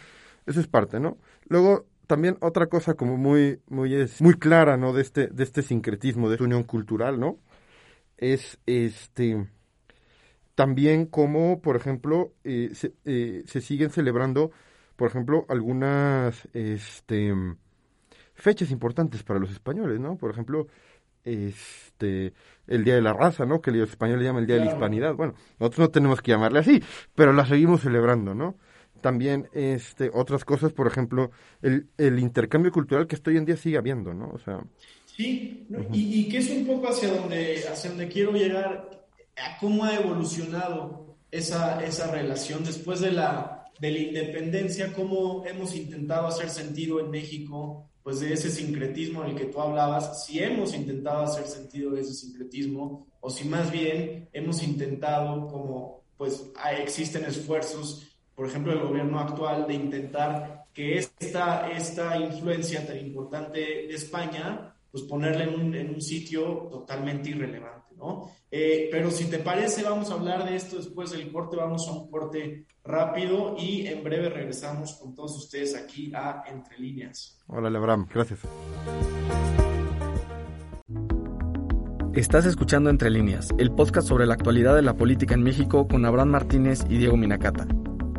Eso 0.46 0.60
es 0.60 0.66
parte, 0.66 1.00
¿no? 1.00 1.18
Luego 1.48 1.87
también 2.06 2.38
otra 2.40 2.66
cosa 2.66 2.94
como 2.94 3.16
muy, 3.16 3.60
muy, 3.68 3.94
es, 3.94 4.20
muy 4.22 4.34
clara, 4.34 4.76
¿no? 4.76 4.92
De 4.92 5.02
este, 5.02 5.28
de 5.28 5.44
este 5.44 5.62
sincretismo, 5.62 6.28
de 6.28 6.37
esta 6.37 6.44
unión 6.44 6.64
cultural, 6.64 7.20
¿no? 7.20 7.38
Es 8.16 8.58
este 8.66 9.46
también 10.54 11.06
como, 11.06 11.60
por 11.60 11.76
ejemplo, 11.76 12.32
eh, 12.42 12.70
se, 12.72 12.92
eh, 13.04 13.44
se, 13.46 13.60
siguen 13.60 13.90
celebrando, 13.90 14.50
por 14.96 15.08
ejemplo, 15.08 15.46
algunas 15.48 16.48
este, 16.52 17.32
fechas 18.34 18.72
importantes 18.72 19.22
para 19.22 19.38
los 19.38 19.52
españoles, 19.52 20.00
¿no? 20.00 20.16
Por 20.16 20.32
ejemplo, 20.32 20.66
este, 21.28 22.32
el 22.66 22.85
Día 22.85 22.94
de 22.94 23.02
la 23.02 23.12
Raza, 23.12 23.44
¿no? 23.44 23.61
Que 23.61 23.70
los 23.70 23.90
españoles 23.90 24.25
llaman 24.25 24.42
el 24.42 24.47
Día 24.47 24.56
de 24.56 24.64
la 24.64 24.70
Hispanidad. 24.73 25.14
Bueno, 25.14 25.35
nosotros 25.58 25.88
no 25.88 25.90
tenemos 25.90 26.23
que 26.23 26.32
llamarle 26.32 26.61
así, 26.61 26.82
pero 27.14 27.32
la 27.32 27.47
seguimos 27.47 27.82
celebrando, 27.82 28.35
¿no? 28.35 28.56
También 29.00 29.49
este, 29.52 30.11
otras 30.12 30.44
cosas, 30.44 30.73
por 30.73 30.87
ejemplo, 30.87 31.30
el, 31.62 31.88
el 31.99 32.18
intercambio 32.18 32.73
cultural 32.73 33.06
que 33.06 33.14
esto 33.14 33.30
hoy 33.30 33.37
en 33.37 33.44
día 33.44 33.56
sigue 33.56 33.78
habiendo, 33.78 34.12
¿no? 34.12 34.30
O 34.30 34.38
sea... 34.38 34.61
Sí, 35.04 35.66
y, 35.92 36.20
y 36.20 36.28
que 36.28 36.38
es 36.38 36.50
un 36.50 36.66
poco 36.66 36.88
hacia 36.88 37.12
donde, 37.12 37.64
hacia 37.68 37.90
donde 37.90 38.08
quiero 38.08 38.32
llegar, 38.32 39.06
a 39.37 39.58
cómo 39.58 39.85
ha 39.85 39.94
evolucionado 39.94 41.16
esa, 41.30 41.85
esa 41.85 42.11
relación 42.11 42.64
después 42.64 43.00
de 43.00 43.12
la, 43.12 43.64
de 43.80 43.90
la 43.90 43.99
independencia, 43.99 44.92
cómo 44.92 45.44
hemos 45.47 45.75
intentado 45.75 46.26
hacer 46.26 46.49
sentido 46.50 47.00
en 47.00 47.11
México 47.11 47.88
pues 48.09 48.21
de 48.21 48.33
ese 48.33 48.49
sincretismo 48.49 49.23
del 49.23 49.35
que 49.35 49.45
tú 49.45 49.61
hablabas, 49.61 50.25
si 50.25 50.43
hemos 50.43 50.73
intentado 50.73 51.25
hacer 51.25 51.47
sentido 51.47 51.91
de 51.91 52.00
ese 52.00 52.15
sincretismo 52.15 53.07
o 53.21 53.29
si 53.29 53.47
más 53.47 53.71
bien 53.71 54.31
hemos 54.33 54.62
intentado 54.62 55.47
como 55.47 56.05
pues 56.17 56.50
existen 56.79 57.27
esfuerzos, 57.27 58.09
por 58.35 58.47
ejemplo, 58.47 58.73
del 58.73 58.88
gobierno 58.88 59.21
actual 59.21 59.67
de 59.67 59.75
intentar 59.75 60.65
que 60.73 60.97
esta, 60.97 61.71
esta 61.71 62.17
influencia 62.17 62.87
tan 62.87 62.97
importante 62.97 63.61
de 63.61 63.95
España, 63.95 64.75
pues 64.91 65.05
ponerla 65.05 65.45
en 65.45 65.61
un, 65.61 65.75
en 65.75 65.91
un 65.91 66.00
sitio 66.00 66.67
totalmente 66.71 67.29
irrelevante, 67.29 67.77
¿no? 67.99 68.31
Eh, 68.50 68.88
pero 68.90 69.11
si 69.11 69.26
te 69.26 69.38
parece, 69.38 69.83
vamos 69.83 70.11
a 70.11 70.14
hablar 70.14 70.49
de 70.49 70.57
esto 70.57 70.76
después 70.76 71.11
del 71.11 71.31
corte, 71.31 71.57
vamos 71.57 71.87
a 71.88 71.93
un 71.93 72.11
corte 72.11 72.67
rápido 72.85 73.57
y 73.59 73.87
en 73.87 74.02
breve 74.02 74.31
regresamos 74.31 74.95
con 74.95 75.14
todos 75.14 75.37
ustedes 75.37 75.76
aquí 75.76 76.12
a 76.14 76.45
Entre 76.47 76.78
Líneas. 76.78 77.38
Hola, 77.47 77.69
Lebram, 77.69 78.07
gracias. 78.12 78.40
Estás 82.14 82.47
escuchando 82.47 82.90
Entre 82.90 83.11
Líneas, 83.11 83.50
el 83.59 83.71
podcast 83.71 84.09
sobre 84.09 84.26
la 84.26 84.35
actualidad 84.35 84.75
de 84.75 84.83
la 84.83 84.95
política 84.97 85.35
en 85.35 85.43
México 85.43 85.87
con 85.87 86.05
Abraham 86.05 86.31
Martínez 86.31 86.85
y 86.88 86.97
Diego 86.99 87.17
Minacata. 87.17 87.67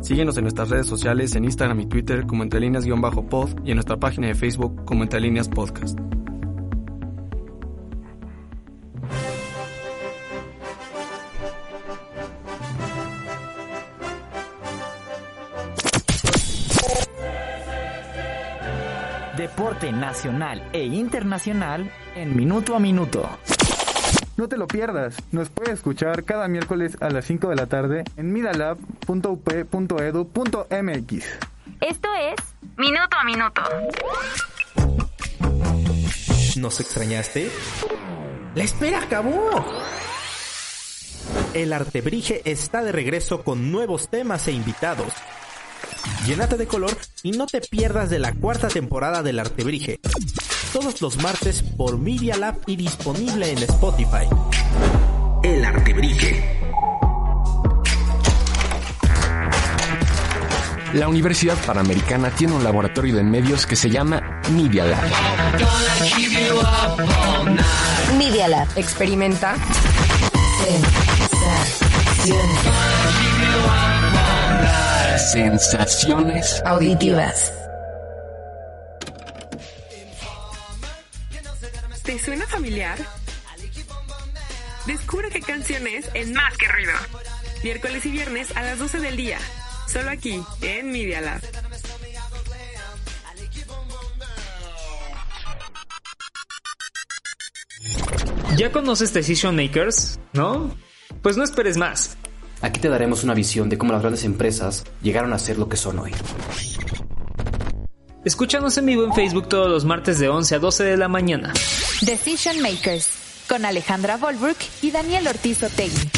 Síguenos 0.00 0.38
en 0.38 0.44
nuestras 0.44 0.70
redes 0.70 0.86
sociales 0.86 1.34
en 1.34 1.44
Instagram 1.44 1.80
y 1.80 1.86
Twitter 1.86 2.26
como 2.26 2.42
Entre 2.42 2.60
Líneas-pod 2.60 3.50
y 3.64 3.72
en 3.72 3.76
nuestra 3.76 3.98
página 3.98 4.28
de 4.28 4.34
Facebook 4.34 4.84
como 4.86 5.02
Entre 5.02 5.20
Líneas 5.20 5.48
Podcast. 5.48 5.98
Deporte 19.40 19.90
nacional 19.90 20.62
e 20.74 20.84
internacional 20.84 21.90
en 22.14 22.36
minuto 22.36 22.76
a 22.76 22.78
minuto. 22.78 23.26
No 24.36 24.48
te 24.48 24.58
lo 24.58 24.66
pierdas, 24.66 25.16
nos 25.32 25.48
puedes 25.48 25.72
escuchar 25.74 26.24
cada 26.24 26.46
miércoles 26.46 26.98
a 27.00 27.08
las 27.08 27.24
5 27.24 27.48
de 27.48 27.56
la 27.56 27.64
tarde 27.64 28.04
en 28.18 28.34
midalab.up.edu.mx. 28.34 31.24
Esto 31.80 32.08
es 32.16 32.34
Minuto 32.76 33.16
a 33.18 33.24
Minuto. 33.24 33.62
¿Nos 36.58 36.80
extrañaste? 36.80 37.50
¡La 38.54 38.64
espera 38.64 39.00
acabó! 39.00 39.64
El 41.54 41.72
Artebrige 41.72 42.42
está 42.44 42.82
de 42.82 42.92
regreso 42.92 43.42
con 43.42 43.72
nuevos 43.72 44.10
temas 44.10 44.46
e 44.48 44.52
invitados 44.52 45.14
Llénate 46.26 46.56
de 46.56 46.66
color 46.66 46.96
y 47.22 47.32
no 47.32 47.46
te 47.46 47.60
pierdas 47.60 48.10
de 48.10 48.18
la 48.18 48.32
cuarta 48.32 48.68
temporada 48.68 49.22
del 49.22 49.38
Artebrige. 49.38 50.00
Todos 50.72 51.00
los 51.00 51.16
martes 51.16 51.62
por 51.62 51.98
Media 51.98 52.36
Lab 52.36 52.56
y 52.66 52.76
disponible 52.76 53.50
en 53.50 53.58
Spotify. 53.58 54.28
El 55.42 55.64
Artebrige. 55.64 56.60
La 60.94 61.06
Universidad 61.06 61.56
Panamericana 61.64 62.30
tiene 62.30 62.52
un 62.54 62.64
laboratorio 62.64 63.14
de 63.14 63.22
medios 63.22 63.64
que 63.64 63.76
se 63.76 63.88
llama 63.88 64.40
Media 64.50 64.84
Lab. 64.84 65.04
Media 68.18 68.48
Lab. 68.48 68.68
Experimenta. 68.74 69.54
Sensaciones 75.20 76.62
auditivas. 76.64 77.52
¿Te 82.02 82.18
suena 82.18 82.46
familiar? 82.46 82.98
Descubre 84.86 85.28
qué 85.28 85.40
canciones 85.40 86.08
en 86.14 86.32
Más 86.32 86.56
que 86.56 86.66
Ruido. 86.66 86.92
Miércoles 87.62 88.06
y 88.06 88.10
viernes 88.10 88.56
a 88.56 88.62
las 88.62 88.78
12 88.78 88.98
del 89.00 89.16
día. 89.16 89.38
Solo 89.86 90.10
aquí, 90.10 90.42
en 90.62 90.90
Media 90.90 91.20
Lab. 91.20 91.40
¿Ya 98.56 98.72
conoces 98.72 99.12
Decision 99.12 99.54
Makers? 99.54 100.18
¿No? 100.32 100.74
Pues 101.22 101.36
no 101.36 101.44
esperes 101.44 101.76
más. 101.76 102.16
Aquí 102.62 102.78
te 102.78 102.90
daremos 102.90 103.24
una 103.24 103.32
visión 103.32 103.70
de 103.70 103.78
cómo 103.78 103.92
las 103.92 104.02
grandes 104.02 104.24
empresas 104.24 104.84
llegaron 105.02 105.32
a 105.32 105.38
ser 105.38 105.58
lo 105.58 105.68
que 105.68 105.76
son 105.76 105.98
hoy. 105.98 106.12
Escúchanos 108.22 108.76
en 108.76 108.84
vivo 108.84 109.04
en 109.04 109.14
Facebook 109.14 109.48
todos 109.48 109.70
los 109.70 109.86
martes 109.86 110.18
de 110.18 110.28
11 110.28 110.56
a 110.56 110.58
12 110.58 110.84
de 110.84 110.96
la 110.98 111.08
mañana. 111.08 111.54
Decision 112.02 112.60
Makers, 112.60 113.46
con 113.48 113.64
Alejandra 113.64 114.18
Volbrook 114.18 114.58
y 114.82 114.90
Daniel 114.90 115.26
Ortiz 115.28 115.62
Otegui. 115.62 116.10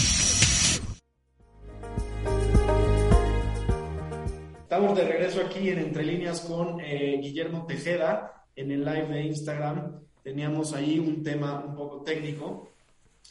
Estamos 4.62 4.96
de 4.96 5.04
regreso 5.04 5.42
aquí 5.42 5.68
en 5.68 5.78
Entre 5.78 6.02
Líneas 6.04 6.40
con 6.40 6.80
eh, 6.80 7.20
Guillermo 7.22 7.66
Tejeda 7.66 8.46
en 8.56 8.72
el 8.72 8.84
live 8.84 9.06
de 9.06 9.22
Instagram. 9.26 10.00
Teníamos 10.24 10.72
ahí 10.72 10.98
un 10.98 11.22
tema 11.22 11.64
un 11.64 11.76
poco 11.76 12.02
técnico, 12.02 12.68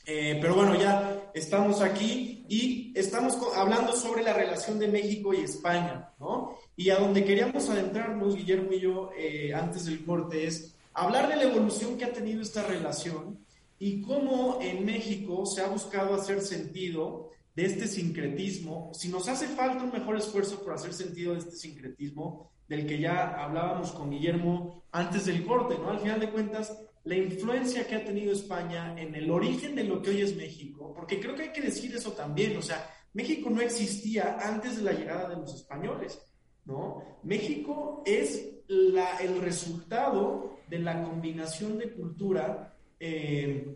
eh, 0.05 0.38
pero 0.41 0.55
bueno, 0.55 0.75
ya 0.75 1.29
estamos 1.34 1.81
aquí 1.81 2.46
y 2.50 2.91
estamos 2.96 3.38
hablando 3.55 3.93
sobre 3.93 4.24
la 4.24 4.34
relación 4.34 4.79
de 4.79 4.88
México 4.88 5.34
y 5.34 5.41
España, 5.41 6.10
¿no? 6.20 6.58
Y 6.75 6.89
a 6.89 6.98
donde 6.98 7.24
queríamos 7.24 7.70
adentrarnos, 7.70 8.36
Guillermo 8.36 8.74
y 8.74 8.79
yo, 8.79 9.12
eh, 9.17 9.53
antes 9.53 9.86
del 9.86 10.03
corte, 10.03 10.48
es 10.48 10.75
hablar 10.93 11.29
de 11.29 11.36
la 11.38 11.43
evolución 11.43 11.98
que 11.98 12.05
ha 12.05 12.12
tenido 12.12 12.41
esta 12.41 12.63
relación 12.63 13.39
y 13.79 14.01
cómo 14.01 14.60
en 14.62 14.86
México 14.86 15.46
se 15.46 15.62
ha 15.62 15.67
buscado 15.67 16.15
hacer 16.15 16.41
sentido 16.41 17.29
de 17.55 17.65
este 17.65 17.88
sincretismo. 17.88 18.91
Si 18.93 19.10
nos 19.10 19.27
hace 19.27 19.48
falta 19.48 19.84
un 19.84 19.91
mejor 19.91 20.17
esfuerzo 20.17 20.63
por 20.63 20.74
hacer 20.74 20.93
sentido 20.93 21.34
de 21.34 21.39
este 21.39 21.55
sincretismo, 21.55 22.51
del 22.67 22.88
que 22.88 23.00
ya 23.00 23.43
hablábamos 23.43 23.91
con 23.91 24.10
Guillermo 24.10 24.84
antes 24.91 25.25
del 25.25 25.46
corte, 25.46 25.77
¿no? 25.77 25.89
Al 25.89 26.00
final 26.00 26.20
de 26.22 26.29
cuentas, 26.29 26.77
la 27.03 27.15
influencia 27.15 27.88
que 27.88 27.96
ha 27.96 28.05
tenido 28.05 28.31
España 28.31 28.96
en 29.00 29.15
el 29.15 29.29
origen 29.31 29.75
de 29.75 29.84
lo 29.84 30.01
que 30.01 30.12
hoy 30.12 30.22
es 30.22 30.36
México, 30.36 30.93
porque 30.96 31.20
creo 31.20 31.36
que 31.36 31.43
hay 31.43 31.51
que 31.51 31.62
decir 31.62 31.96
eso 31.96 32.12
también, 32.12 32.55
o 32.58 32.62
sea, 32.62 32.89
México 33.13 33.50
no 33.50 33.62
existía 33.62 34.38
antes 34.39 34.77
de 34.77 34.84
la 34.84 34.93
llegada 34.93 35.29
de 35.29 35.36
los 35.36 35.53
españoles, 35.55 36.22
¿no? 36.65 37.03
México 37.24 38.03
es 38.05 38.50
la, 38.67 39.17
el 39.17 39.41
resultado 39.41 40.60
de 40.67 40.79
la 40.79 41.03
combinación 41.03 41.77
de 41.77 41.91
cultura, 41.91 42.77
eh, 43.00 43.75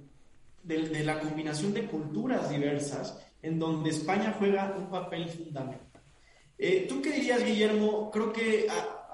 de, 0.63 1.03
la 1.03 1.19
combinación 1.19 1.73
de 1.73 1.85
culturas 1.85 2.49
diversas, 2.49 3.19
en 3.41 3.59
donde 3.59 3.89
España 3.89 4.35
juega 4.37 4.73
un 4.77 4.89
papel 4.89 5.27
fundamental. 5.27 6.01
Eh, 6.57 6.85
¿Tú 6.87 7.01
qué 7.01 7.11
dirías, 7.11 7.43
Guillermo? 7.43 8.09
Creo 8.11 8.31
que 8.31 8.67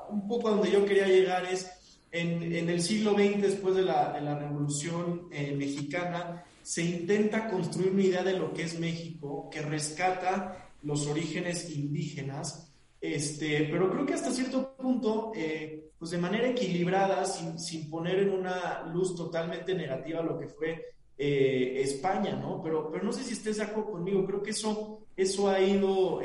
un 0.09 0.27
poco 0.27 0.51
donde 0.51 0.69
yo 0.69 0.85
quería 0.85 1.07
llegar 1.07 1.45
es 1.45 1.80
en, 2.11 2.69
el 2.69 2.81
siglo 2.81 3.13
XX, 3.13 3.41
después 3.41 3.75
de 3.75 3.83
la, 3.83 4.37
Revolución 4.37 5.29
eh, 5.31 5.55
Mexicana, 5.55 6.43
se 6.61 6.83
intenta 6.83 7.49
construir 7.49 7.91
una 7.91 8.03
idea 8.03 8.23
de 8.23 8.37
lo 8.37 8.53
que 8.53 8.63
es 8.63 8.79
México, 8.79 9.49
que 9.51 9.61
rescata 9.61 10.69
los 10.83 11.07
orígenes 11.07 11.69
indígenas, 11.75 12.71
este, 12.99 13.67
pero 13.71 13.89
creo 13.89 14.05
que 14.05 14.13
hasta 14.13 14.31
cierto 14.31 14.75
punto, 14.75 15.31
eh, 15.35 15.91
pues 15.97 16.11
de 16.11 16.17
manera 16.17 16.49
equilibrada, 16.49 17.25
sin, 17.25 17.89
poner 17.89 18.19
en 18.19 18.31
una 18.31 18.85
luz 18.87 19.15
totalmente 19.15 19.73
negativa 19.73 20.21
lo 20.21 20.37
que 20.37 20.47
fue 20.47 20.93
eh, 21.17 21.81
España, 21.81 22.35
¿no? 22.35 22.61
Pero, 22.61 22.91
pero 22.91 23.03
no 23.03 23.13
sé 23.13 23.23
si 23.23 23.33
estés 23.33 23.57
de 23.57 23.63
acuerdo 23.63 23.91
conmigo, 23.91 24.25
creo 24.25 24.43
que 24.43 24.51
eso, 24.51 24.99
eso 25.15 25.49
ha 25.49 25.59
ido 25.61 26.19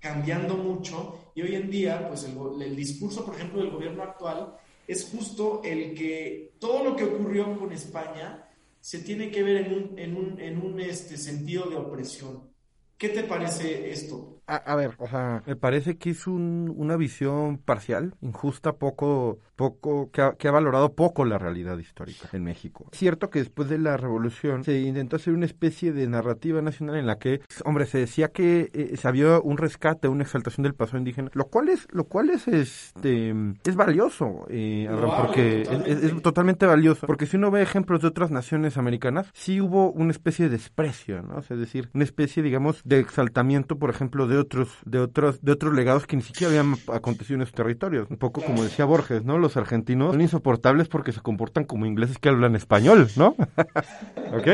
cambiando 0.00 0.56
mucho 0.56 1.32
y 1.34 1.42
hoy 1.42 1.54
en 1.54 1.70
día, 1.70 2.08
pues 2.08 2.24
el, 2.24 2.62
el 2.62 2.74
discurso, 2.74 3.24
por 3.24 3.34
ejemplo, 3.34 3.60
del 3.60 3.70
gobierno 3.70 4.02
actual 4.02 4.54
es 4.90 5.04
justo 5.04 5.60
el 5.62 5.94
que 5.94 6.54
todo 6.58 6.82
lo 6.82 6.96
que 6.96 7.04
ocurrió 7.04 7.56
con 7.56 7.72
España 7.72 8.48
se 8.80 8.98
tiene 8.98 9.30
que 9.30 9.44
ver 9.44 9.58
en 9.58 9.72
un, 9.72 9.98
en 9.98 10.16
un, 10.16 10.40
en 10.40 10.60
un 10.60 10.80
este, 10.80 11.16
sentido 11.16 11.70
de 11.70 11.76
opresión. 11.76 12.50
¿Qué 12.98 13.10
te 13.10 13.22
parece 13.22 13.92
esto? 13.92 14.39
A, 14.50 14.74
ver, 14.74 14.94
o 14.98 15.06
sea, 15.06 15.44
me 15.46 15.54
parece 15.54 15.96
que 15.96 16.10
es 16.10 16.26
un, 16.26 16.74
una 16.76 16.96
visión 16.96 17.58
parcial, 17.58 18.14
injusta, 18.20 18.72
poco, 18.72 19.38
poco, 19.54 20.10
que 20.10 20.22
ha, 20.22 20.32
que 20.32 20.48
ha, 20.48 20.50
valorado 20.50 20.94
poco 20.94 21.24
la 21.24 21.38
realidad 21.38 21.78
histórica 21.78 22.28
en 22.32 22.42
México. 22.42 22.88
Es 22.90 22.98
cierto 22.98 23.30
que 23.30 23.38
después 23.38 23.68
de 23.68 23.78
la 23.78 23.96
revolución 23.96 24.64
se 24.64 24.80
intentó 24.80 25.16
hacer 25.16 25.34
una 25.34 25.46
especie 25.46 25.92
de 25.92 26.08
narrativa 26.08 26.60
nacional 26.62 26.96
en 26.96 27.06
la 27.06 27.18
que, 27.18 27.42
hombre, 27.64 27.86
se 27.86 27.98
decía 27.98 28.28
que 28.28 28.70
eh, 28.72 28.96
se 28.96 29.06
había 29.06 29.38
un 29.38 29.56
rescate, 29.56 30.08
una 30.08 30.24
exaltación 30.24 30.64
del 30.64 30.74
pasado 30.74 30.98
indígena, 30.98 31.30
lo 31.32 31.44
cual 31.44 31.68
es, 31.68 31.86
lo 31.92 32.04
cual 32.04 32.30
es, 32.30 32.48
este, 32.48 33.32
es 33.64 33.76
valioso, 33.76 34.46
eh, 34.48 34.88
porque 35.20 35.62
Es, 35.62 36.02
es, 36.02 36.22
totalmente 36.22 36.66
valioso, 36.66 37.06
porque 37.06 37.26
si 37.26 37.36
uno 37.36 37.52
ve 37.52 37.62
ejemplos 37.62 38.02
de 38.02 38.08
otras 38.08 38.32
naciones 38.32 38.76
americanas, 38.76 39.30
sí 39.32 39.60
hubo 39.60 39.92
una 39.92 40.10
especie 40.10 40.46
de 40.46 40.56
desprecio, 40.56 41.22
¿no? 41.22 41.38
es 41.38 41.48
decir, 41.50 41.88
una 41.94 42.02
especie, 42.02 42.42
digamos, 42.42 42.82
de 42.84 42.98
exaltamiento, 42.98 43.78
por 43.78 43.90
ejemplo, 43.90 44.26
de 44.26 44.39
otros, 44.40 44.68
de 44.84 44.98
otros, 44.98 45.42
de 45.42 45.52
otros 45.52 45.74
legados 45.74 46.06
que 46.06 46.16
ni 46.16 46.22
siquiera 46.22 46.50
habían 46.50 46.74
acontecido 46.92 47.36
en 47.36 47.42
esos 47.42 47.54
territorios. 47.54 48.08
Un 48.10 48.16
poco 48.16 48.42
como 48.42 48.62
decía 48.62 48.84
Borges, 48.84 49.24
¿no? 49.24 49.38
Los 49.38 49.56
argentinos 49.56 50.12
son 50.12 50.20
insoportables 50.20 50.88
porque 50.88 51.12
se 51.12 51.20
comportan 51.20 51.64
como 51.64 51.86
ingleses 51.86 52.18
que 52.18 52.28
hablan 52.28 52.56
español, 52.56 53.08
¿no? 53.16 53.36
¿Ok? 54.32 54.48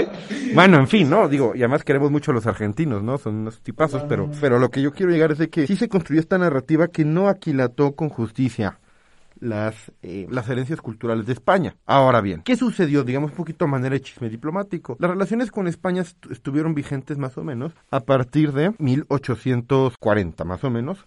Bueno, 0.54 0.78
en 0.78 0.88
fin, 0.88 1.08
¿no? 1.08 1.28
Digo, 1.28 1.52
y 1.54 1.58
además 1.58 1.84
queremos 1.84 2.10
mucho 2.10 2.30
a 2.30 2.34
los 2.34 2.46
argentinos, 2.46 3.02
¿no? 3.02 3.18
Son 3.18 3.36
unos 3.36 3.60
tipazos, 3.62 4.02
pero, 4.08 4.30
pero 4.40 4.58
lo 4.58 4.70
que 4.70 4.82
yo 4.82 4.92
quiero 4.92 5.12
llegar 5.12 5.32
es 5.32 5.38
de 5.38 5.48
que 5.48 5.66
sí 5.66 5.76
se 5.76 5.88
construyó 5.88 6.20
esta 6.20 6.38
narrativa 6.38 6.88
que 6.88 7.04
no 7.04 7.28
aquilató 7.28 7.92
con 7.92 8.08
justicia 8.08 8.78
las, 9.40 9.92
eh, 10.02 10.26
las 10.30 10.48
herencias 10.48 10.80
culturales 10.80 11.26
de 11.26 11.32
España. 11.32 11.76
Ahora 11.86 12.20
bien, 12.20 12.42
¿qué 12.42 12.56
sucedió? 12.56 13.04
Digamos 13.04 13.30
un 13.30 13.36
poquito 13.36 13.64
a 13.64 13.68
manera 13.68 13.94
de 13.94 14.00
chisme 14.00 14.28
diplomático. 14.28 14.96
Las 14.98 15.10
relaciones 15.10 15.50
con 15.50 15.68
España 15.68 16.04
estuvieron 16.30 16.74
vigentes 16.74 17.18
más 17.18 17.36
o 17.38 17.44
menos 17.44 17.72
a 17.90 18.00
partir 18.00 18.52
de 18.52 18.74
1840, 18.78 20.44
más 20.44 20.64
o 20.64 20.70
menos, 20.70 21.06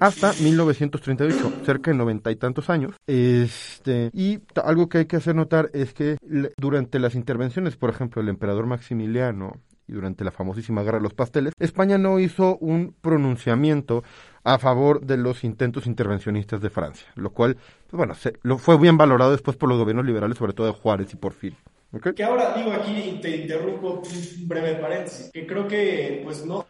hasta 0.00 0.32
1938, 0.32 1.52
cerca 1.64 1.90
de 1.90 1.96
noventa 1.96 2.30
y 2.30 2.36
tantos 2.36 2.70
años. 2.70 2.94
Este, 3.06 4.10
y 4.12 4.40
algo 4.62 4.88
que 4.88 4.98
hay 4.98 5.06
que 5.06 5.16
hacer 5.16 5.34
notar 5.34 5.70
es 5.72 5.92
que 5.92 6.16
durante 6.56 6.98
las 6.98 7.14
intervenciones, 7.14 7.76
por 7.76 7.90
ejemplo, 7.90 8.22
el 8.22 8.28
emperador 8.28 8.66
Maximiliano 8.66 9.60
y 9.88 9.92
durante 9.92 10.24
la 10.24 10.30
famosísima 10.30 10.82
Guerra 10.82 10.98
de 10.98 11.04
los 11.04 11.14
Pasteles, 11.14 11.52
España 11.58 11.98
no 11.98 12.18
hizo 12.18 12.56
un 12.58 12.94
pronunciamiento 13.00 14.02
a 14.44 14.58
favor 14.58 15.00
de 15.00 15.16
los 15.16 15.44
intentos 15.44 15.86
intervencionistas 15.86 16.60
de 16.60 16.70
Francia, 16.70 17.06
lo 17.14 17.30
cual, 17.30 17.56
pues 17.88 17.98
bueno, 17.98 18.14
se, 18.14 18.34
lo 18.42 18.58
fue 18.58 18.78
bien 18.78 18.96
valorado 18.96 19.32
después 19.32 19.56
por 19.56 19.68
los 19.68 19.78
gobiernos 19.78 20.06
liberales, 20.06 20.38
sobre 20.38 20.52
todo 20.52 20.66
de 20.66 20.72
Juárez 20.72 21.12
y 21.12 21.16
Porfirio. 21.16 21.58
¿Okay? 21.92 22.14
Que 22.14 22.24
ahora 22.24 22.52
digo 22.54 22.72
aquí, 22.72 23.18
te 23.22 23.36
interrumpo 23.36 24.02
un 24.02 24.48
breve 24.48 24.74
paréntesis, 24.76 25.30
que 25.32 25.46
creo 25.46 25.66
que 25.66 26.20
pues 26.24 26.44
no, 26.44 26.66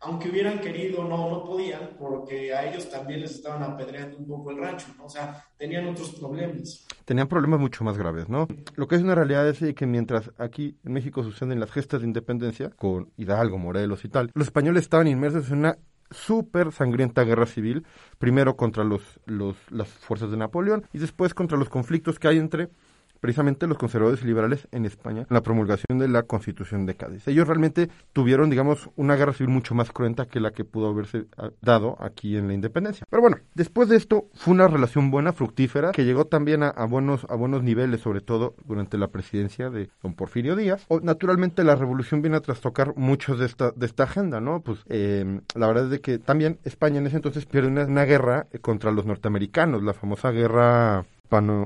aunque 0.00 0.28
hubieran 0.28 0.60
querido, 0.60 1.02
no, 1.04 1.30
no 1.30 1.44
podían, 1.44 1.90
porque 1.98 2.54
a 2.54 2.70
ellos 2.70 2.88
también 2.88 3.20
les 3.20 3.32
estaban 3.32 3.62
apedreando 3.62 4.16
un 4.18 4.26
poco 4.26 4.50
el 4.52 4.58
rancho, 4.58 4.86
¿no? 4.96 5.06
O 5.06 5.08
sea, 5.08 5.44
tenían 5.56 5.88
otros 5.88 6.10
problemas. 6.10 6.86
Tenían 7.04 7.26
problemas 7.26 7.58
mucho 7.58 7.82
más 7.82 7.98
graves, 7.98 8.28
¿no? 8.28 8.46
Lo 8.76 8.86
que 8.86 8.94
es 8.96 9.02
una 9.02 9.14
realidad 9.14 9.48
es 9.48 9.58
que 9.74 9.86
mientras 9.86 10.30
aquí 10.38 10.76
en 10.84 10.92
México 10.92 11.24
suceden 11.24 11.58
las 11.58 11.72
gestas 11.72 12.00
de 12.00 12.06
independencia, 12.06 12.70
con 12.70 13.10
Hidalgo, 13.16 13.58
Morelos 13.58 14.04
y 14.04 14.08
tal, 14.08 14.30
los 14.34 14.46
españoles 14.46 14.84
estaban 14.84 15.08
inmersos 15.08 15.50
en 15.50 15.58
una 15.58 15.78
súper 16.10 16.72
sangrienta 16.72 17.24
guerra 17.24 17.46
civil, 17.46 17.84
primero 18.18 18.56
contra 18.56 18.84
los, 18.84 19.02
los, 19.26 19.56
las 19.70 19.88
fuerzas 19.88 20.30
de 20.30 20.36
Napoleón 20.36 20.86
y 20.92 20.98
después 20.98 21.34
contra 21.34 21.58
los 21.58 21.68
conflictos 21.68 22.18
que 22.18 22.28
hay 22.28 22.38
entre 22.38 22.70
precisamente 23.20 23.66
los 23.66 23.78
conservadores 23.78 24.22
y 24.22 24.26
liberales 24.26 24.68
en 24.72 24.84
España 24.84 25.22
en 25.22 25.34
la 25.34 25.42
promulgación 25.42 25.98
de 25.98 26.08
la 26.08 26.22
Constitución 26.24 26.86
de 26.86 26.94
Cádiz. 26.94 27.26
Ellos 27.28 27.46
realmente 27.46 27.88
tuvieron, 28.12 28.50
digamos, 28.50 28.90
una 28.96 29.16
guerra 29.16 29.32
civil 29.32 29.52
mucho 29.52 29.74
más 29.74 29.90
cruenta 29.90 30.26
que 30.26 30.40
la 30.40 30.52
que 30.52 30.64
pudo 30.64 30.88
haberse 30.88 31.26
ah, 31.36 31.50
dado 31.60 31.96
aquí 32.00 32.36
en 32.36 32.48
la 32.48 32.54
independencia. 32.54 33.06
Pero 33.10 33.22
bueno, 33.22 33.38
después 33.54 33.88
de 33.88 33.96
esto 33.96 34.26
fue 34.34 34.54
una 34.54 34.68
relación 34.68 35.10
buena, 35.10 35.32
fructífera, 35.32 35.92
que 35.92 36.04
llegó 36.04 36.26
también 36.26 36.62
a, 36.62 36.72
buenos, 36.86 37.26
a 37.28 37.34
buenos 37.34 37.62
niveles, 37.62 38.00
sobre 38.00 38.20
todo 38.20 38.54
durante 38.64 38.98
la 38.98 39.08
presidencia 39.08 39.70
de 39.70 39.90
don 40.02 40.14
Porfirio 40.14 40.56
Díaz. 40.56 40.84
O, 40.88 41.00
naturalmente 41.00 41.64
la 41.64 41.76
revolución 41.76 42.22
viene 42.22 42.36
a 42.36 42.40
trastocar 42.40 42.94
muchos 42.96 43.38
de 43.38 43.46
esta, 43.46 43.70
de 43.72 43.86
esta 43.86 44.04
agenda, 44.04 44.40
¿no? 44.40 44.60
Pues 44.60 44.80
eh, 44.88 45.40
la 45.54 45.66
verdad 45.66 45.84
es 45.84 45.90
de 45.90 46.00
que 46.00 46.18
también 46.18 46.58
España 46.64 46.98
en 46.98 47.06
ese 47.06 47.16
entonces 47.16 47.46
pierde 47.46 47.68
una 47.68 48.04
guerra 48.04 48.46
contra 48.60 48.90
los 48.90 49.06
norteamericanos, 49.06 49.82
la 49.82 49.94
famosa 49.94 50.30
guerra 50.30 51.04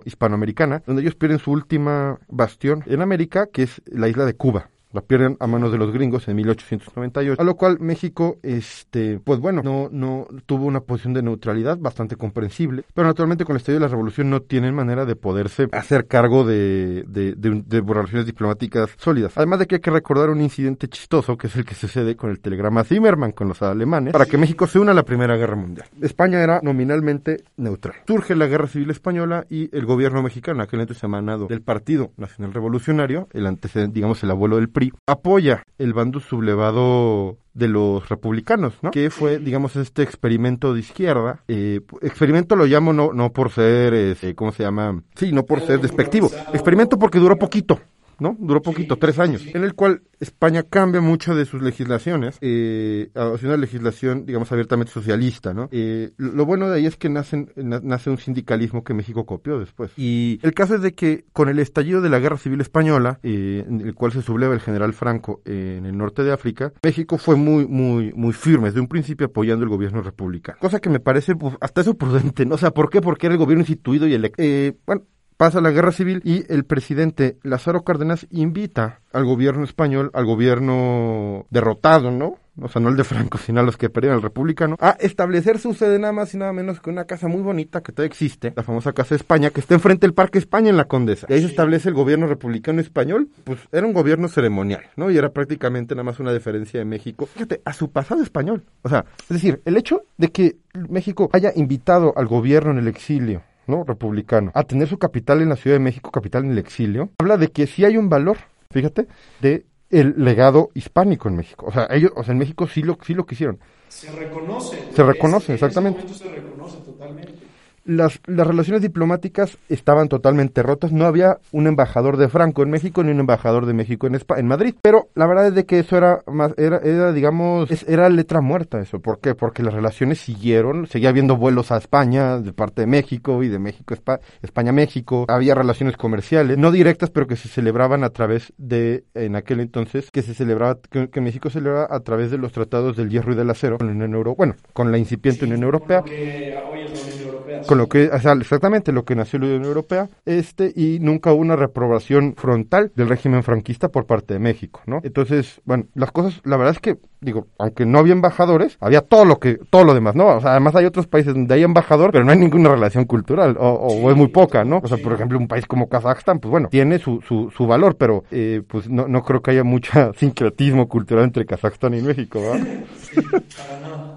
hispanoamericana, 0.04 0.82
donde 0.86 1.02
ellos 1.02 1.14
pierden 1.14 1.38
su 1.38 1.52
última 1.52 2.18
bastión 2.28 2.82
en 2.86 3.00
América, 3.02 3.46
que 3.46 3.62
es 3.64 3.82
la 3.86 4.08
isla 4.08 4.24
de 4.24 4.34
Cuba 4.34 4.70
la 4.92 5.00
pierden 5.00 5.36
a 5.40 5.46
manos 5.46 5.72
de 5.72 5.78
los 5.78 5.92
gringos 5.92 6.28
en 6.28 6.36
1898, 6.36 7.40
a 7.40 7.44
lo 7.44 7.56
cual 7.56 7.78
México, 7.80 8.38
este, 8.42 9.20
pues 9.20 9.40
bueno, 9.40 9.62
no, 9.62 9.88
no 9.90 10.26
tuvo 10.46 10.66
una 10.66 10.80
posición 10.80 11.14
de 11.14 11.22
neutralidad 11.22 11.78
bastante 11.78 12.16
comprensible, 12.16 12.84
pero 12.94 13.06
naturalmente 13.06 13.44
con 13.44 13.54
el 13.54 13.58
estallido 13.58 13.80
de 13.80 13.86
la 13.86 13.90
revolución 13.90 14.30
no 14.30 14.40
tienen 14.42 14.74
manera 14.74 15.04
de 15.04 15.16
poderse 15.16 15.68
hacer 15.72 16.06
cargo 16.06 16.44
de, 16.44 17.04
de, 17.06 17.34
de, 17.34 17.80
relaciones 17.80 18.26
diplomáticas 18.26 18.90
sólidas. 18.98 19.32
Además 19.36 19.60
de 19.60 19.66
que 19.66 19.76
hay 19.76 19.80
que 19.80 19.90
recordar 19.90 20.30
un 20.30 20.40
incidente 20.40 20.88
chistoso, 20.88 21.36
que 21.36 21.46
es 21.46 21.56
el 21.56 21.64
que 21.64 21.74
sucede 21.74 22.16
con 22.16 22.30
el 22.30 22.40
telegrama 22.40 22.84
Zimmerman 22.84 23.32
con 23.32 23.48
los 23.48 23.62
alemanes, 23.62 24.12
para 24.12 24.26
que 24.26 24.38
México 24.38 24.66
se 24.66 24.78
una 24.78 24.92
a 24.92 24.94
la 24.94 25.04
Primera 25.04 25.36
Guerra 25.36 25.56
Mundial. 25.56 25.86
España 26.00 26.42
era 26.42 26.60
nominalmente 26.62 27.44
neutral. 27.56 27.94
Surge 28.06 28.34
la 28.34 28.46
Guerra 28.46 28.66
Civil 28.66 28.90
Española 28.90 29.46
y 29.48 29.74
el 29.76 29.86
gobierno 29.86 30.22
mexicano, 30.22 30.62
aquel 30.62 30.80
entonces 30.80 31.04
emanado 31.04 31.46
del 31.46 31.62
Partido 31.62 32.12
Nacional 32.16 32.52
Revolucionario, 32.52 33.28
el 33.32 33.46
antecedente, 33.46 33.94
digamos, 33.94 34.22
el 34.22 34.30
abuelo 34.30 34.56
del 34.56 34.68
PRI, 34.68 34.81
apoya 35.06 35.62
el 35.78 35.92
bando 35.92 36.20
sublevado 36.20 37.38
de 37.54 37.68
los 37.68 38.08
republicanos, 38.08 38.74
¿no? 38.82 38.90
Que 38.90 39.10
fue, 39.10 39.38
digamos, 39.38 39.76
este 39.76 40.02
experimento 40.02 40.72
de 40.74 40.80
izquierda. 40.80 41.42
Eh, 41.48 41.80
experimento 42.00 42.56
lo 42.56 42.66
llamo 42.66 42.92
no, 42.92 43.12
no 43.12 43.32
por 43.32 43.50
ser, 43.50 43.94
este, 43.94 44.34
¿cómo 44.34 44.52
se 44.52 44.62
llama? 44.62 45.02
Sí, 45.14 45.32
no 45.32 45.44
por 45.44 45.60
ser 45.60 45.80
despectivo. 45.80 46.30
Experimento 46.52 46.98
porque 46.98 47.18
duró 47.18 47.38
poquito. 47.38 47.80
¿No? 48.22 48.36
Duró 48.38 48.62
poquito, 48.62 48.96
tres 48.96 49.18
años, 49.18 49.44
en 49.46 49.64
el 49.64 49.74
cual 49.74 50.02
España 50.20 50.62
cambia 50.62 51.00
mucho 51.00 51.34
de 51.34 51.44
sus 51.44 51.60
legislaciones, 51.60 52.38
eh, 52.40 53.10
hacia 53.14 53.48
una 53.48 53.56
legislación, 53.56 54.24
digamos, 54.24 54.50
abiertamente 54.52 54.92
socialista, 54.92 55.52
¿no? 55.52 55.68
Eh, 55.72 56.12
lo 56.16 56.46
bueno 56.46 56.70
de 56.70 56.76
ahí 56.76 56.86
es 56.86 56.96
que 56.96 57.08
nace 57.10 58.10
un 58.10 58.18
sindicalismo 58.18 58.84
que 58.84 58.94
México 58.94 59.26
copió 59.26 59.58
después. 59.58 59.90
Y 59.96 60.38
el 60.42 60.54
caso 60.54 60.76
es 60.76 60.82
de 60.82 60.92
que 60.92 61.24
con 61.32 61.48
el 61.48 61.58
estallido 61.58 62.00
de 62.00 62.08
la 62.08 62.20
Guerra 62.20 62.38
Civil 62.38 62.60
Española, 62.60 63.18
eh, 63.22 63.64
en 63.66 63.80
el 63.80 63.94
cual 63.94 64.12
se 64.12 64.22
subleva 64.22 64.54
el 64.54 64.60
general 64.60 64.92
Franco 64.92 65.42
en 65.44 65.84
el 65.84 65.98
norte 65.98 66.22
de 66.22 66.32
África, 66.32 66.72
México 66.82 67.18
fue 67.18 67.34
muy, 67.36 67.66
muy, 67.66 68.12
muy 68.14 68.32
firme 68.32 68.68
desde 68.68 68.80
un 68.80 68.88
principio 68.88 69.26
apoyando 69.26 69.64
el 69.64 69.70
gobierno 69.70 70.02
republicano. 70.02 70.58
Cosa 70.60 70.78
que 70.78 70.88
me 70.88 71.00
parece 71.00 71.34
pues, 71.34 71.56
hasta 71.60 71.80
eso 71.80 71.94
prudente, 71.94 72.46
¿no? 72.46 72.54
O 72.54 72.58
sea, 72.58 72.70
¿por 72.70 72.90
qué? 72.90 73.00
Porque 73.00 73.26
era 73.26 73.34
el 73.34 73.38
gobierno 73.38 73.62
instituido 73.62 74.06
y 74.06 74.14
electo. 74.14 74.40
Eh, 74.40 74.76
bueno, 74.86 75.02
pasa 75.42 75.60
la 75.60 75.72
guerra 75.72 75.90
civil 75.90 76.20
y 76.22 76.44
el 76.52 76.62
presidente 76.62 77.36
Lázaro 77.42 77.82
Cárdenas 77.82 78.28
invita 78.30 79.00
al 79.12 79.24
gobierno 79.24 79.64
español, 79.64 80.12
al 80.14 80.24
gobierno 80.24 81.46
derrotado, 81.50 82.12
¿no? 82.12 82.36
O 82.60 82.68
sea, 82.68 82.80
no 82.80 82.90
el 82.90 82.96
de 82.96 83.02
Franco, 83.02 83.38
sino 83.38 83.58
a 83.58 83.64
los 83.64 83.76
que 83.76 83.90
perdieron 83.90 84.18
el 84.18 84.22
republicano, 84.22 84.76
a 84.78 84.90
establecer 85.00 85.58
su 85.58 85.74
sede 85.74 85.98
nada 85.98 86.12
más 86.12 86.32
y 86.32 86.36
nada 86.36 86.52
menos 86.52 86.80
que 86.80 86.90
una 86.90 87.06
casa 87.06 87.26
muy 87.26 87.42
bonita 87.42 87.80
que 87.80 87.90
todavía 87.90 88.12
existe, 88.12 88.52
la 88.54 88.62
famosa 88.62 88.92
Casa 88.92 89.16
de 89.16 89.16
España, 89.16 89.50
que 89.50 89.58
está 89.58 89.74
enfrente 89.74 90.06
del 90.06 90.14
Parque 90.14 90.38
España 90.38 90.70
en 90.70 90.76
la 90.76 90.84
Condesa. 90.84 91.26
Y 91.28 91.32
ahí 91.32 91.40
se 91.40 91.48
establece 91.48 91.88
el 91.88 91.96
gobierno 91.96 92.28
republicano 92.28 92.80
español, 92.80 93.28
pues 93.42 93.58
era 93.72 93.84
un 93.84 93.94
gobierno 93.94 94.28
ceremonial, 94.28 94.84
¿no? 94.94 95.10
Y 95.10 95.18
era 95.18 95.30
prácticamente 95.30 95.96
nada 95.96 96.04
más 96.04 96.20
una 96.20 96.32
diferencia 96.32 96.78
de 96.78 96.84
México, 96.84 97.26
fíjate, 97.26 97.62
a 97.64 97.72
su 97.72 97.90
pasado 97.90 98.22
español. 98.22 98.62
O 98.82 98.88
sea, 98.88 99.06
es 99.22 99.28
decir, 99.28 99.60
el 99.64 99.76
hecho 99.76 100.02
de 100.18 100.30
que 100.30 100.54
México 100.88 101.30
haya 101.32 101.50
invitado 101.56 102.12
al 102.16 102.28
gobierno 102.28 102.70
en 102.70 102.78
el 102.78 102.86
exilio 102.86 103.42
¿no? 103.66 103.84
republicano, 103.84 104.50
a 104.54 104.64
tener 104.64 104.88
su 104.88 104.98
capital 104.98 105.40
en 105.40 105.48
la 105.48 105.56
Ciudad 105.56 105.76
de 105.76 105.82
México, 105.82 106.10
capital 106.10 106.44
en 106.44 106.52
el 106.52 106.58
exilio, 106.58 107.10
habla 107.18 107.36
de 107.36 107.48
que 107.48 107.66
sí 107.66 107.84
hay 107.84 107.96
un 107.96 108.08
valor, 108.08 108.38
fíjate, 108.70 109.06
de 109.40 109.66
el 109.90 110.14
legado 110.16 110.70
hispánico 110.74 111.28
en 111.28 111.36
México. 111.36 111.66
O 111.66 111.72
sea, 111.72 111.86
ellos, 111.90 112.12
o 112.16 112.24
sea, 112.24 112.32
en 112.32 112.38
México 112.38 112.66
sí 112.66 112.82
lo, 112.82 112.98
sí 113.02 113.14
lo 113.14 113.26
quisieron. 113.26 113.58
Se 113.88 114.10
reconoce. 114.10 114.76
Se 114.90 115.02
reconoce, 115.02 115.52
exactamente. 115.52 116.00
se 116.08 116.28
reconoce 116.28 116.78
totalmente. 116.78 117.41
Las, 117.84 118.20
las 118.26 118.46
relaciones 118.46 118.82
diplomáticas 118.82 119.58
estaban 119.68 120.08
totalmente 120.08 120.62
rotas. 120.62 120.92
No 120.92 121.04
había 121.06 121.38
un 121.52 121.66
embajador 121.66 122.16
de 122.16 122.28
Franco 122.28 122.62
en 122.62 122.70
México 122.70 123.02
ni 123.02 123.10
un 123.12 123.20
embajador 123.20 123.66
de 123.66 123.74
México 123.74 124.06
en, 124.06 124.14
Espa- 124.14 124.38
en 124.38 124.46
Madrid. 124.46 124.74
Pero 124.82 125.08
la 125.14 125.26
verdad 125.26 125.48
es 125.48 125.54
de 125.54 125.66
que 125.66 125.78
eso 125.80 125.96
era 125.96 126.20
más, 126.26 126.52
era, 126.56 126.78
era 126.78 127.12
digamos, 127.12 127.70
es- 127.70 127.88
era 127.88 128.08
letra 128.08 128.40
muerta 128.40 128.80
eso. 128.80 129.00
¿Por 129.00 129.20
qué? 129.20 129.34
Porque 129.34 129.62
las 129.62 129.74
relaciones 129.74 130.18
siguieron, 130.20 130.86
seguía 130.86 131.08
habiendo 131.08 131.36
vuelos 131.36 131.72
a 131.72 131.76
España 131.78 132.38
de 132.38 132.52
parte 132.52 132.82
de 132.82 132.86
México 132.86 133.42
y 133.42 133.48
de 133.48 133.58
México, 133.58 133.94
Espa- 133.94 134.20
España-México. 134.42 135.24
Había 135.28 135.54
relaciones 135.54 135.96
comerciales, 135.96 136.58
no 136.58 136.70
directas, 136.70 137.10
pero 137.10 137.26
que 137.26 137.36
se 137.36 137.48
celebraban 137.48 138.04
a 138.04 138.10
través 138.10 138.52
de, 138.58 139.04
en 139.14 139.34
aquel 139.36 139.60
entonces, 139.60 140.10
que 140.10 140.22
se 140.22 140.34
celebraba, 140.34 140.78
que, 140.90 141.08
que 141.10 141.20
México 141.20 141.50
celebraba 141.50 141.88
a 141.90 142.00
través 142.00 142.30
de 142.30 142.38
los 142.38 142.52
tratados 142.52 142.96
del 142.96 143.10
hierro 143.10 143.32
y 143.32 143.36
del 143.36 143.50
acero 143.50 143.78
con 143.78 143.86
la 143.88 143.92
Unión 143.94 144.14
Europea, 144.14 144.34
bueno, 144.36 144.54
con 144.72 144.92
la 144.92 144.98
incipiente 144.98 145.44
Unión 145.46 145.62
Europea 145.62 146.02
Que 146.02 146.12
hoy 146.12 146.20
es 146.20 146.54
la 146.54 146.70
Unión 146.70 146.88
Europea. 146.88 147.21
Con 147.66 147.78
lo 147.78 147.88
que 147.88 148.08
o 148.08 148.18
sea, 148.20 148.32
exactamente 148.32 148.92
lo 148.92 149.04
que 149.04 149.14
nació 149.14 149.38
la 149.38 149.46
Unión 149.46 149.64
Europea 149.64 150.08
este 150.24 150.72
y 150.74 150.98
nunca 151.00 151.32
hubo 151.32 151.40
una 151.40 151.56
reprobación 151.56 152.34
frontal 152.36 152.92
del 152.94 153.08
régimen 153.08 153.42
franquista 153.42 153.88
por 153.88 154.06
parte 154.06 154.34
de 154.34 154.40
México 154.40 154.80
no 154.86 155.00
entonces 155.02 155.60
bueno 155.64 155.84
las 155.94 156.12
cosas 156.12 156.40
la 156.44 156.56
verdad 156.56 156.74
es 156.74 156.80
que 156.80 156.98
digo 157.20 157.46
aunque 157.58 157.86
no 157.86 157.98
había 157.98 158.12
embajadores 158.12 158.76
había 158.80 159.00
todo 159.00 159.24
lo 159.24 159.38
que 159.38 159.58
todo 159.70 159.84
lo 159.84 159.94
demás 159.94 160.14
no 160.14 160.36
o 160.36 160.40
sea 160.40 160.52
además 160.52 160.74
hay 160.74 160.84
otros 160.84 161.06
países 161.06 161.34
donde 161.34 161.54
hay 161.54 161.62
embajador 161.62 162.10
pero 162.12 162.24
no 162.24 162.32
hay 162.32 162.38
ninguna 162.38 162.70
relación 162.70 163.04
cultural 163.04 163.56
o, 163.58 163.68
o 163.68 164.10
es 164.10 164.16
muy 164.16 164.28
poca 164.28 164.64
no 164.64 164.80
o 164.82 164.88
sea 164.88 164.98
por 164.98 165.12
ejemplo 165.12 165.38
un 165.38 165.48
país 165.48 165.66
como 165.66 165.88
Kazajstán 165.88 166.40
pues 166.40 166.50
bueno 166.50 166.68
tiene 166.68 166.98
su 166.98 167.20
su, 167.22 167.50
su 167.56 167.66
valor 167.66 167.96
pero 167.96 168.24
eh, 168.30 168.62
pues 168.66 168.88
no 168.88 169.06
no 169.08 169.22
creo 169.22 169.40
que 169.40 169.52
haya 169.52 169.64
mucha 169.64 170.12
sincretismo 170.16 170.88
cultural 170.88 171.24
entre 171.24 171.46
Kazajstán 171.46 171.94
y 171.94 172.02
México 172.02 172.40
¿verdad? 172.40 172.66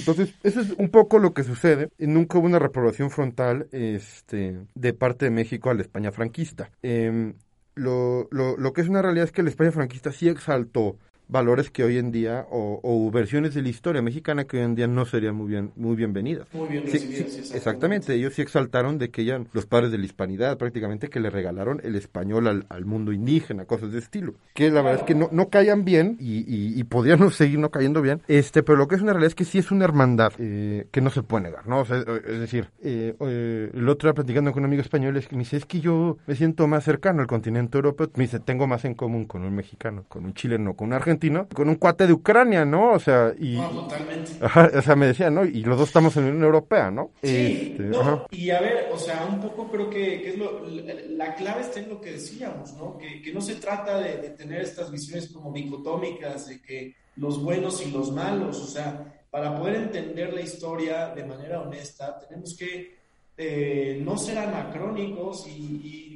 Entonces, 0.00 0.34
eso 0.42 0.60
es 0.60 0.70
un 0.72 0.88
poco 0.88 1.18
lo 1.18 1.34
que 1.34 1.44
sucede. 1.44 1.90
Nunca 1.98 2.38
hubo 2.38 2.46
una 2.46 2.58
reprobación 2.58 3.10
frontal 3.10 3.68
este, 3.70 4.58
de 4.74 4.92
parte 4.94 5.26
de 5.26 5.30
México 5.30 5.70
a 5.70 5.74
la 5.74 5.82
España 5.82 6.10
franquista. 6.10 6.70
Em, 6.82 7.34
lo, 7.74 8.28
lo, 8.30 8.56
lo 8.56 8.72
que 8.72 8.80
es 8.80 8.88
una 8.88 9.02
realidad 9.02 9.24
es 9.24 9.32
que 9.32 9.42
la 9.42 9.50
España 9.50 9.72
franquista 9.72 10.10
sí 10.12 10.28
exaltó 10.28 10.96
valores 11.30 11.70
que 11.70 11.84
hoy 11.84 11.98
en 11.98 12.10
día, 12.12 12.46
o, 12.50 12.80
o 12.82 13.10
versiones 13.10 13.54
de 13.54 13.62
la 13.62 13.68
historia 13.68 14.02
mexicana 14.02 14.44
que 14.44 14.58
hoy 14.58 14.64
en 14.64 14.74
día 14.74 14.86
no 14.86 15.04
serían 15.04 15.34
muy 15.36 15.48
bien, 15.48 15.72
muy 15.76 15.96
bienvenidas. 15.96 16.46
Muy 16.52 16.68
bien 16.68 16.84
Sí, 16.86 16.92
recibidas, 16.92 17.10
sí, 17.32 17.38
exactamente. 17.38 17.56
exactamente, 17.56 18.14
ellos 18.14 18.34
sí 18.34 18.42
exaltaron 18.42 18.98
de 18.98 19.10
que 19.10 19.22
eran 19.26 19.48
los 19.52 19.66
padres 19.66 19.90
de 19.92 19.98
la 19.98 20.04
hispanidad, 20.04 20.58
prácticamente 20.58 21.08
que 21.08 21.20
le 21.20 21.30
regalaron 21.30 21.80
el 21.84 21.94
español 21.96 22.46
al, 22.48 22.66
al 22.68 22.84
mundo 22.84 23.12
indígena, 23.12 23.64
cosas 23.64 23.92
de 23.92 23.98
estilo. 23.98 24.34
Que 24.54 24.70
la 24.70 24.82
verdad 24.82 25.00
es 25.00 25.06
que 25.06 25.14
no, 25.14 25.28
no 25.32 25.48
caían 25.48 25.84
bien 25.84 26.16
y, 26.18 26.38
y, 26.40 26.78
y 26.78 26.84
podrían 26.84 27.30
seguir 27.30 27.58
no 27.58 27.70
cayendo 27.70 28.02
bien, 28.02 28.22
este, 28.28 28.62
pero 28.62 28.76
lo 28.78 28.88
que 28.88 28.96
es 28.96 29.02
una 29.02 29.12
realidad 29.12 29.28
es 29.28 29.34
que 29.34 29.44
sí 29.44 29.58
es 29.58 29.70
una 29.70 29.84
hermandad 29.84 30.32
eh, 30.38 30.86
que 30.90 31.00
no 31.00 31.10
se 31.10 31.22
puede 31.22 31.44
negar, 31.44 31.66
¿no? 31.66 31.80
O 31.80 31.84
sea, 31.84 31.98
eh, 31.98 32.20
es 32.26 32.40
decir, 32.40 32.68
eh, 32.82 33.14
eh, 33.20 33.70
el 33.72 33.88
otro 33.88 34.08
día 34.08 34.14
platicando 34.14 34.52
con 34.52 34.62
un 34.62 34.66
amigo 34.66 34.82
español 34.82 35.16
es 35.16 35.28
que 35.28 35.36
me 35.36 35.40
dice, 35.40 35.56
es 35.56 35.66
que 35.66 35.80
yo 35.80 36.18
me 36.26 36.34
siento 36.34 36.66
más 36.66 36.84
cercano 36.84 37.20
al 37.20 37.26
continente 37.26 37.78
europeo, 37.78 38.10
me 38.16 38.24
dice, 38.24 38.40
tengo 38.40 38.66
más 38.66 38.84
en 38.84 38.94
común 38.94 39.26
con 39.26 39.42
un 39.44 39.54
mexicano, 39.54 40.04
con 40.08 40.24
un 40.24 40.34
chileno, 40.34 40.74
con 40.74 40.88
un 40.88 40.94
argentino, 40.94 41.19
con 41.54 41.68
un 41.68 41.74
cuate 41.76 42.06
de 42.06 42.12
Ucrania, 42.12 42.64
¿no? 42.64 42.92
O 42.92 42.98
sea, 42.98 43.32
y... 43.38 43.62
No, 43.62 43.68
totalmente. 43.82 44.36
Ajá, 44.40 44.70
o 44.74 44.82
sea, 44.82 44.96
me 44.96 45.06
decía, 45.06 45.30
¿no? 45.30 45.44
Y 45.44 45.64
los 45.64 45.78
dos 45.78 45.88
estamos 45.88 46.16
en 46.16 46.24
la 46.24 46.30
Unión 46.30 46.44
Europea, 46.44 46.90
¿no? 46.90 47.12
Sí, 47.22 47.28
Este, 47.28 47.82
no, 47.84 48.24
y 48.30 48.50
a 48.50 48.60
ver, 48.60 48.90
o 48.92 48.98
sea, 48.98 49.26
un 49.26 49.40
poco 49.40 49.70
creo 49.70 49.90
que, 49.90 50.22
que 50.22 50.28
es 50.30 50.36
lo, 50.38 50.66
la, 50.68 50.82
la 51.08 51.34
clave 51.34 51.60
está 51.62 51.80
en 51.80 51.88
lo 51.88 52.00
que 52.00 52.12
decíamos, 52.12 52.74
¿no? 52.74 52.96
Que, 52.98 53.20
que 53.22 53.32
no 53.32 53.40
se 53.40 53.56
trata 53.56 53.98
de, 53.98 54.18
de 54.18 54.30
tener 54.30 54.60
estas 54.62 54.90
visiones 54.92 55.30
como 55.32 55.52
dicotómicas, 55.52 56.46
de 56.46 56.60
que 56.62 56.96
los 57.16 57.42
buenos 57.42 57.84
y 57.84 57.90
los 57.90 58.12
malos, 58.12 58.60
o 58.62 58.66
sea, 58.66 59.26
para 59.30 59.54
poder 59.54 59.76
entender 59.76 60.32
la 60.32 60.40
historia 60.42 61.08
de 61.14 61.24
manera 61.24 61.60
honesta, 61.60 62.18
tenemos 62.18 62.56
que 62.56 62.98
eh, 63.36 64.00
no 64.04 64.16
ser 64.18 64.38
anacrónicos 64.38 65.46
y, 65.46 65.50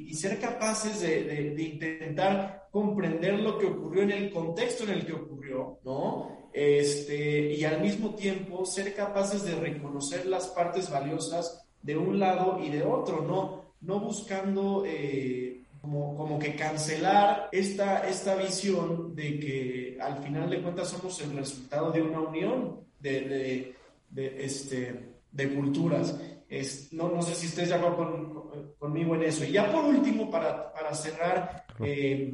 y- 0.07 0.09
y 0.11 0.13
ser 0.13 0.39
capaces 0.39 0.99
de, 1.01 1.23
de- 1.23 1.55
de 1.55 1.63
intentar 1.63 2.64
comprender 2.75 3.39
lo 3.39 3.57
que 3.57 3.67
ocurrió 3.67 4.03
en 4.03 4.11
el 4.11 4.31
contexto 4.31 4.83
en 4.83 4.89
el 4.89 5.05
que 5.05 5.13
ocurrió, 5.13 5.79
¿no? 5.85 6.49
Este, 6.51 7.53
y 7.53 7.63
al 7.63 7.79
mismo 7.81 8.15
tiempo 8.15 8.65
ser 8.65 8.93
capaces 8.93 9.43
de 9.45 9.55
reconocer 9.55 10.25
las 10.25 10.47
partes 10.47 10.89
valiosas 10.89 11.65
de 11.81 11.95
un 11.95 12.19
lado 12.19 12.59
y 12.61 12.69
de 12.69 12.83
otro, 12.83 13.21
no, 13.21 13.73
no 13.79 13.99
buscando 14.01 14.83
eh, 14.85 15.63
como, 15.81 16.17
como 16.17 16.37
que 16.37 16.53
cancelar 16.55 17.47
esta, 17.53 18.07
esta 18.09 18.35
visión 18.35 19.15
de 19.15 19.39
que 19.39 19.97
al 20.01 20.17
final 20.21 20.49
de 20.49 20.61
cuentas 20.61 20.89
somos 20.89 21.21
el 21.21 21.31
resultado 21.37 21.91
de 21.91 22.01
una 22.01 22.19
unión 22.19 22.81
de, 22.99 23.21
de, 23.21 23.75
de, 24.09 24.43
este, 24.43 25.13
de 25.31 25.53
culturas. 25.55 26.19
Es, 26.49 26.91
no, 26.93 27.09
no 27.09 27.21
sé 27.21 27.35
si 27.35 27.47
de 27.55 27.73
acuerdo 27.73 27.97
con- 27.97 28.33
con- 28.33 28.71
conmigo 28.77 29.15
en 29.15 29.23
eso. 29.23 29.43
Y 29.45 29.51
ya 29.53 29.71
por 29.71 29.83
último, 29.85 30.29
para, 30.29 30.71
para 30.73 30.93
cerrar 30.93 31.65
eh, 31.83 32.31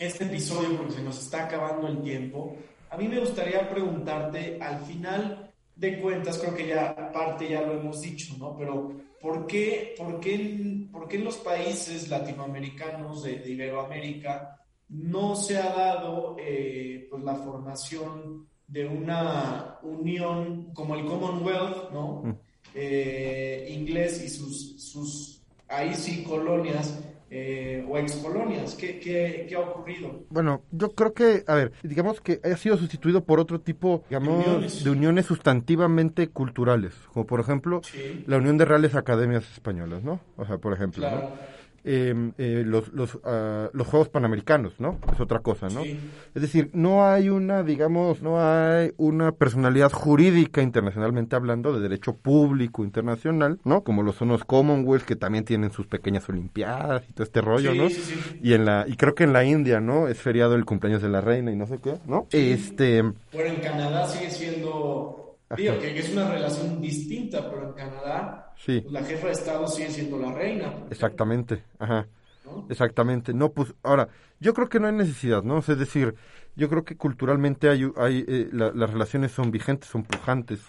este 0.00 0.24
episodio, 0.24 0.78
porque 0.78 0.94
se 0.94 1.02
nos 1.02 1.22
está 1.22 1.44
acabando 1.44 1.86
el 1.86 2.02
tiempo, 2.02 2.56
a 2.88 2.96
mí 2.96 3.06
me 3.06 3.20
gustaría 3.20 3.68
preguntarte, 3.68 4.58
al 4.60 4.80
final 4.80 5.52
de 5.76 6.00
cuentas, 6.00 6.38
creo 6.38 6.54
que 6.54 6.66
ya 6.66 7.12
parte 7.12 7.48
ya 7.48 7.60
lo 7.62 7.78
hemos 7.78 8.00
dicho, 8.00 8.34
¿no? 8.38 8.56
Pero 8.56 8.92
¿por 9.20 9.46
qué, 9.46 9.94
por 9.96 10.18
qué, 10.18 10.86
por 10.90 11.06
qué 11.06 11.18
en 11.18 11.24
los 11.24 11.36
países 11.36 12.08
latinoamericanos 12.08 13.22
de, 13.22 13.38
de 13.38 13.50
Iberoamérica 13.50 14.58
no 14.88 15.36
se 15.36 15.58
ha 15.58 15.68
dado 15.72 16.36
eh, 16.40 17.06
pues 17.10 17.22
la 17.22 17.34
formación 17.34 18.48
de 18.66 18.86
una 18.86 19.78
unión 19.82 20.72
como 20.74 20.94
el 20.94 21.04
Commonwealth, 21.04 21.90
¿no? 21.92 22.38
Eh, 22.74 23.68
inglés 23.70 24.22
y 24.24 24.28
sus, 24.28 24.82
sus 24.82 25.42
ahí 25.68 25.94
sí 25.94 26.24
colonias 26.24 26.98
eh, 27.30 27.84
o 27.88 27.96
excolonias. 27.96 28.74
¿Qué, 28.74 28.98
qué, 28.98 29.46
qué 29.48 29.54
ha 29.54 29.60
ocurrido? 29.60 30.24
Bueno, 30.30 30.62
yo 30.72 30.90
creo 30.94 31.14
que, 31.14 31.44
a 31.46 31.54
ver, 31.54 31.72
digamos 31.82 32.20
que 32.20 32.40
ha 32.42 32.56
sido 32.56 32.76
sustituido 32.76 33.24
por 33.24 33.38
otro 33.40 33.60
tipo, 33.60 34.02
digamos, 34.08 34.46
Uniones. 34.46 34.82
de 34.84 34.90
uniones 34.90 35.26
sustantivamente 35.26 36.28
culturales, 36.28 36.94
como 37.12 37.26
por 37.26 37.40
ejemplo 37.40 37.80
Sí. 37.84 38.24
la 38.26 38.36
Unión 38.38 38.58
de 38.58 38.64
Reales 38.64 38.94
Academias 38.94 39.44
Españolas, 39.52 40.02
¿no? 40.02 40.20
O 40.36 40.44
sea, 40.44 40.58
por 40.58 40.72
ejemplo, 40.72 41.02
Claro. 41.02 41.22
¿no? 41.30 41.59
Eh, 41.82 42.14
eh, 42.36 42.62
los, 42.66 42.92
los, 42.92 43.18
ah, 43.24 43.70
los 43.72 43.86
Juegos 43.86 44.08
Panamericanos, 44.10 44.74
¿no? 44.78 44.98
Es 45.12 45.20
otra 45.20 45.38
cosa, 45.38 45.68
¿no? 45.68 45.82
Sí. 45.82 45.98
Es 46.34 46.42
decir, 46.42 46.70
no 46.74 47.06
hay 47.06 47.30
una, 47.30 47.62
digamos, 47.62 48.20
no 48.22 48.38
hay 48.40 48.92
una 48.98 49.32
personalidad 49.32 49.90
jurídica 49.90 50.60
internacionalmente 50.62 51.36
hablando 51.36 51.72
de 51.72 51.80
derecho 51.80 52.14
público 52.14 52.84
internacional, 52.84 53.58
¿no? 53.64 53.82
Como 53.82 54.02
lo 54.02 54.12
son 54.12 54.28
los 54.28 54.44
Commonwealth, 54.44 55.04
que 55.04 55.16
también 55.16 55.44
tienen 55.44 55.72
sus 55.72 55.86
pequeñas 55.86 56.28
olimpiadas 56.28 57.02
y 57.08 57.12
todo 57.12 57.24
este 57.24 57.40
rollo, 57.40 57.72
Sí, 57.72 57.78
¿no? 57.78 57.88
sí, 57.88 58.00
sí. 58.02 58.38
Y 58.42 58.52
en 58.52 58.64
la 58.66 58.84
y 58.86 58.96
creo 58.96 59.14
que 59.14 59.24
en 59.24 59.32
la 59.32 59.44
India, 59.44 59.80
¿no? 59.80 60.08
Es 60.08 60.18
feriado 60.20 60.54
el 60.56 60.64
cumpleaños 60.66 61.00
de 61.02 61.08
la 61.08 61.20
reina 61.20 61.50
y 61.50 61.56
no 61.56 61.66
sé 61.66 61.78
qué, 61.82 61.94
¿no? 62.06 62.26
Este, 62.30 63.02
Bueno, 63.02 63.14
en 63.54 63.60
Canadá 63.60 64.06
sigue 64.06 64.30
siendo, 64.30 65.29
digo, 65.56 65.78
que, 65.78 65.98
es 65.98 66.12
una 66.12 66.30
relación 66.30 66.80
distinta, 66.80 67.50
pero 67.50 67.68
en 67.68 67.72
Canadá 67.72 68.52
Sí. 68.56 68.80
pues, 68.80 68.92
la 68.92 69.02
jefa 69.02 69.26
de 69.26 69.32
Estado 69.32 69.66
sigue 69.66 69.90
siendo 69.90 70.18
la 70.18 70.32
reina. 70.32 70.72
Exactamente, 70.90 71.64
ajá. 71.78 72.06
¿No? 72.44 72.66
Exactamente. 72.68 73.32
No, 73.34 73.52
pues, 73.52 73.74
ahora, 73.82 74.08
yo 74.38 74.54
creo 74.54 74.68
que 74.68 74.80
no 74.80 74.86
hay 74.86 74.94
necesidad, 74.94 75.42
¿no? 75.42 75.56
O 75.56 75.62
sea, 75.62 75.74
es 75.74 75.78
decir, 75.80 76.14
yo 76.60 76.68
creo 76.68 76.84
que 76.84 76.96
culturalmente 76.96 77.68
hay, 77.68 77.90
hay 77.96 78.24
eh, 78.28 78.48
la- 78.52 78.72
las 78.72 78.90
relaciones 78.90 79.32
son 79.32 79.50
vigentes, 79.50 79.88
son 79.90 80.04
pujantes. 80.04 80.60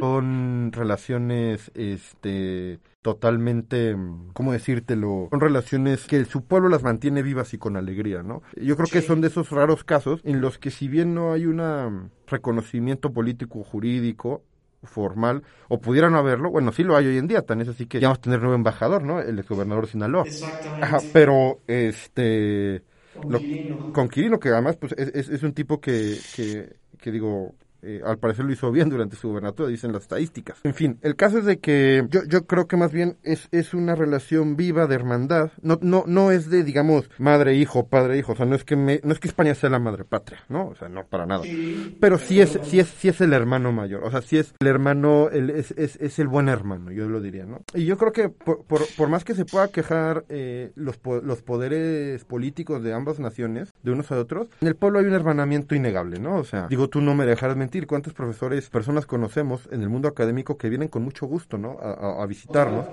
Son 0.00 0.70
relaciones, 0.72 1.70
este, 1.74 2.80
totalmente, 3.02 3.94
mm, 3.96 4.30
¿cómo 4.32 4.52
decírtelo? 4.52 5.28
Son 5.30 5.40
relaciones 5.40 6.06
que 6.06 6.24
su 6.24 6.44
pueblo 6.44 6.68
las 6.68 6.82
mantiene 6.82 7.22
vivas 7.22 7.54
y 7.54 7.58
con 7.58 7.76
alegría, 7.76 8.22
¿no? 8.22 8.42
Yo 8.56 8.76
creo 8.76 8.90
que 8.90 9.02
son 9.02 9.20
de 9.20 9.28
esos 9.28 9.50
raros 9.50 9.84
casos 9.84 10.20
en 10.24 10.40
los 10.40 10.58
que 10.58 10.70
si 10.70 10.88
bien 10.88 11.14
no 11.14 11.32
hay 11.32 11.46
un 11.46 12.10
reconocimiento 12.26 13.12
político 13.12 13.62
jurídico, 13.64 14.42
formal, 14.84 15.42
o 15.68 15.80
pudieran 15.80 16.12
no 16.12 16.18
haberlo, 16.18 16.50
bueno, 16.50 16.72
sí 16.72 16.84
lo 16.84 16.96
hay 16.96 17.06
hoy 17.06 17.18
en 17.18 17.26
día, 17.26 17.42
tan 17.42 17.60
es 17.60 17.68
así 17.68 17.86
que 17.86 18.00
ya 18.00 18.08
vamos 18.08 18.18
a 18.18 18.22
tener 18.22 18.40
nuevo 18.40 18.54
embajador, 18.54 19.02
¿no? 19.02 19.20
El 19.20 19.38
exgobernador 19.38 19.86
de 19.86 19.92
Sinaloa. 19.92 20.22
Exactamente. 20.22 20.68
Ajá, 20.80 21.04
pero 21.12 21.60
este 21.66 22.84
Con 23.20 23.32
lo- 23.32 23.42
que 24.40 24.50
además 24.50 24.76
pues 24.76 24.92
es, 24.98 25.08
es, 25.14 25.28
es 25.28 25.42
un 25.42 25.54
tipo 25.54 25.80
que, 25.80 26.26
que, 26.30 26.76
que 27.00 27.10
digo, 27.12 27.54
eh, 27.82 28.00
al 28.04 28.18
parecer 28.18 28.44
lo 28.44 28.52
hizo 28.52 28.70
bien 28.70 28.88
durante 28.88 29.16
su 29.16 29.28
gobernatura, 29.28 29.68
dicen 29.68 29.92
las 29.92 30.02
estadísticas. 30.02 30.58
En 30.64 30.74
fin, 30.74 30.98
el 31.02 31.16
caso 31.16 31.38
es 31.38 31.44
de 31.44 31.58
que 31.58 32.06
yo, 32.10 32.24
yo 32.24 32.46
creo 32.46 32.66
que 32.66 32.76
más 32.76 32.92
bien 32.92 33.16
es, 33.22 33.48
es 33.50 33.74
una 33.74 33.94
relación 33.94 34.56
viva 34.56 34.86
de 34.86 34.94
hermandad, 34.94 35.52
no, 35.62 35.78
no, 35.82 36.04
no 36.06 36.30
es 36.30 36.50
de, 36.50 36.64
digamos, 36.64 37.10
madre-hijo, 37.18 37.86
padre-hijo, 37.86 38.32
o 38.32 38.36
sea, 38.36 38.46
no 38.46 38.54
es 38.54 38.64
que 38.64 38.76
me, 38.76 39.00
no 39.04 39.12
es 39.12 39.20
que 39.20 39.28
España 39.28 39.54
sea 39.54 39.70
la 39.70 39.78
madre 39.78 40.04
patria, 40.04 40.40
¿no? 40.48 40.68
O 40.68 40.74
sea, 40.74 40.88
no 40.88 41.04
para 41.04 41.26
nada. 41.26 41.44
Pero 42.00 42.18
sí 42.18 42.40
es, 42.40 42.58
sí 42.64 42.80
es, 42.80 42.88
sí 42.88 43.08
es 43.08 43.20
el 43.20 43.32
hermano 43.32 43.72
mayor, 43.72 44.04
o 44.04 44.10
sea, 44.10 44.22
sí 44.22 44.38
es 44.38 44.54
el 44.60 44.66
hermano, 44.66 45.28
el, 45.30 45.50
es, 45.50 45.72
es, 45.72 45.96
es 45.96 46.18
el 46.18 46.28
buen 46.28 46.48
hermano, 46.48 46.90
yo 46.90 47.08
lo 47.08 47.20
diría, 47.20 47.44
¿no? 47.44 47.62
Y 47.74 47.84
yo 47.84 47.96
creo 47.96 48.12
que 48.12 48.28
por, 48.28 48.64
por, 48.64 48.82
por 48.96 49.08
más 49.08 49.24
que 49.24 49.34
se 49.34 49.44
pueda 49.44 49.68
quejar 49.68 50.24
eh, 50.28 50.72
los, 50.74 50.98
los 51.22 51.42
poderes 51.42 52.24
políticos 52.24 52.82
de 52.82 52.92
ambas 52.92 53.18
naciones, 53.18 53.72
de 53.82 53.92
unos 53.92 54.10
a 54.10 54.18
otros, 54.18 54.48
en 54.60 54.68
el 54.68 54.76
pueblo 54.76 54.98
hay 54.98 55.06
un 55.06 55.14
hermanamiento 55.14 55.74
innegable, 55.74 56.18
¿no? 56.18 56.36
O 56.36 56.44
sea, 56.44 56.66
digo, 56.68 56.88
tú 56.88 57.00
no 57.00 57.14
me 57.14 57.26
dejarás 57.26 57.56
mentir 57.56 57.67
mentir, 57.68 57.86
cuántos 57.86 58.14
profesores, 58.14 58.70
personas 58.70 59.04
conocemos 59.04 59.68
en 59.70 59.82
el 59.82 59.90
mundo 59.90 60.08
académico 60.08 60.56
que 60.56 60.70
vienen 60.70 60.88
con 60.88 61.02
mucho 61.02 61.26
gusto, 61.26 61.58
¿no? 61.58 61.76
A, 61.80 62.22
a 62.22 62.26
visitarnos. 62.26 62.86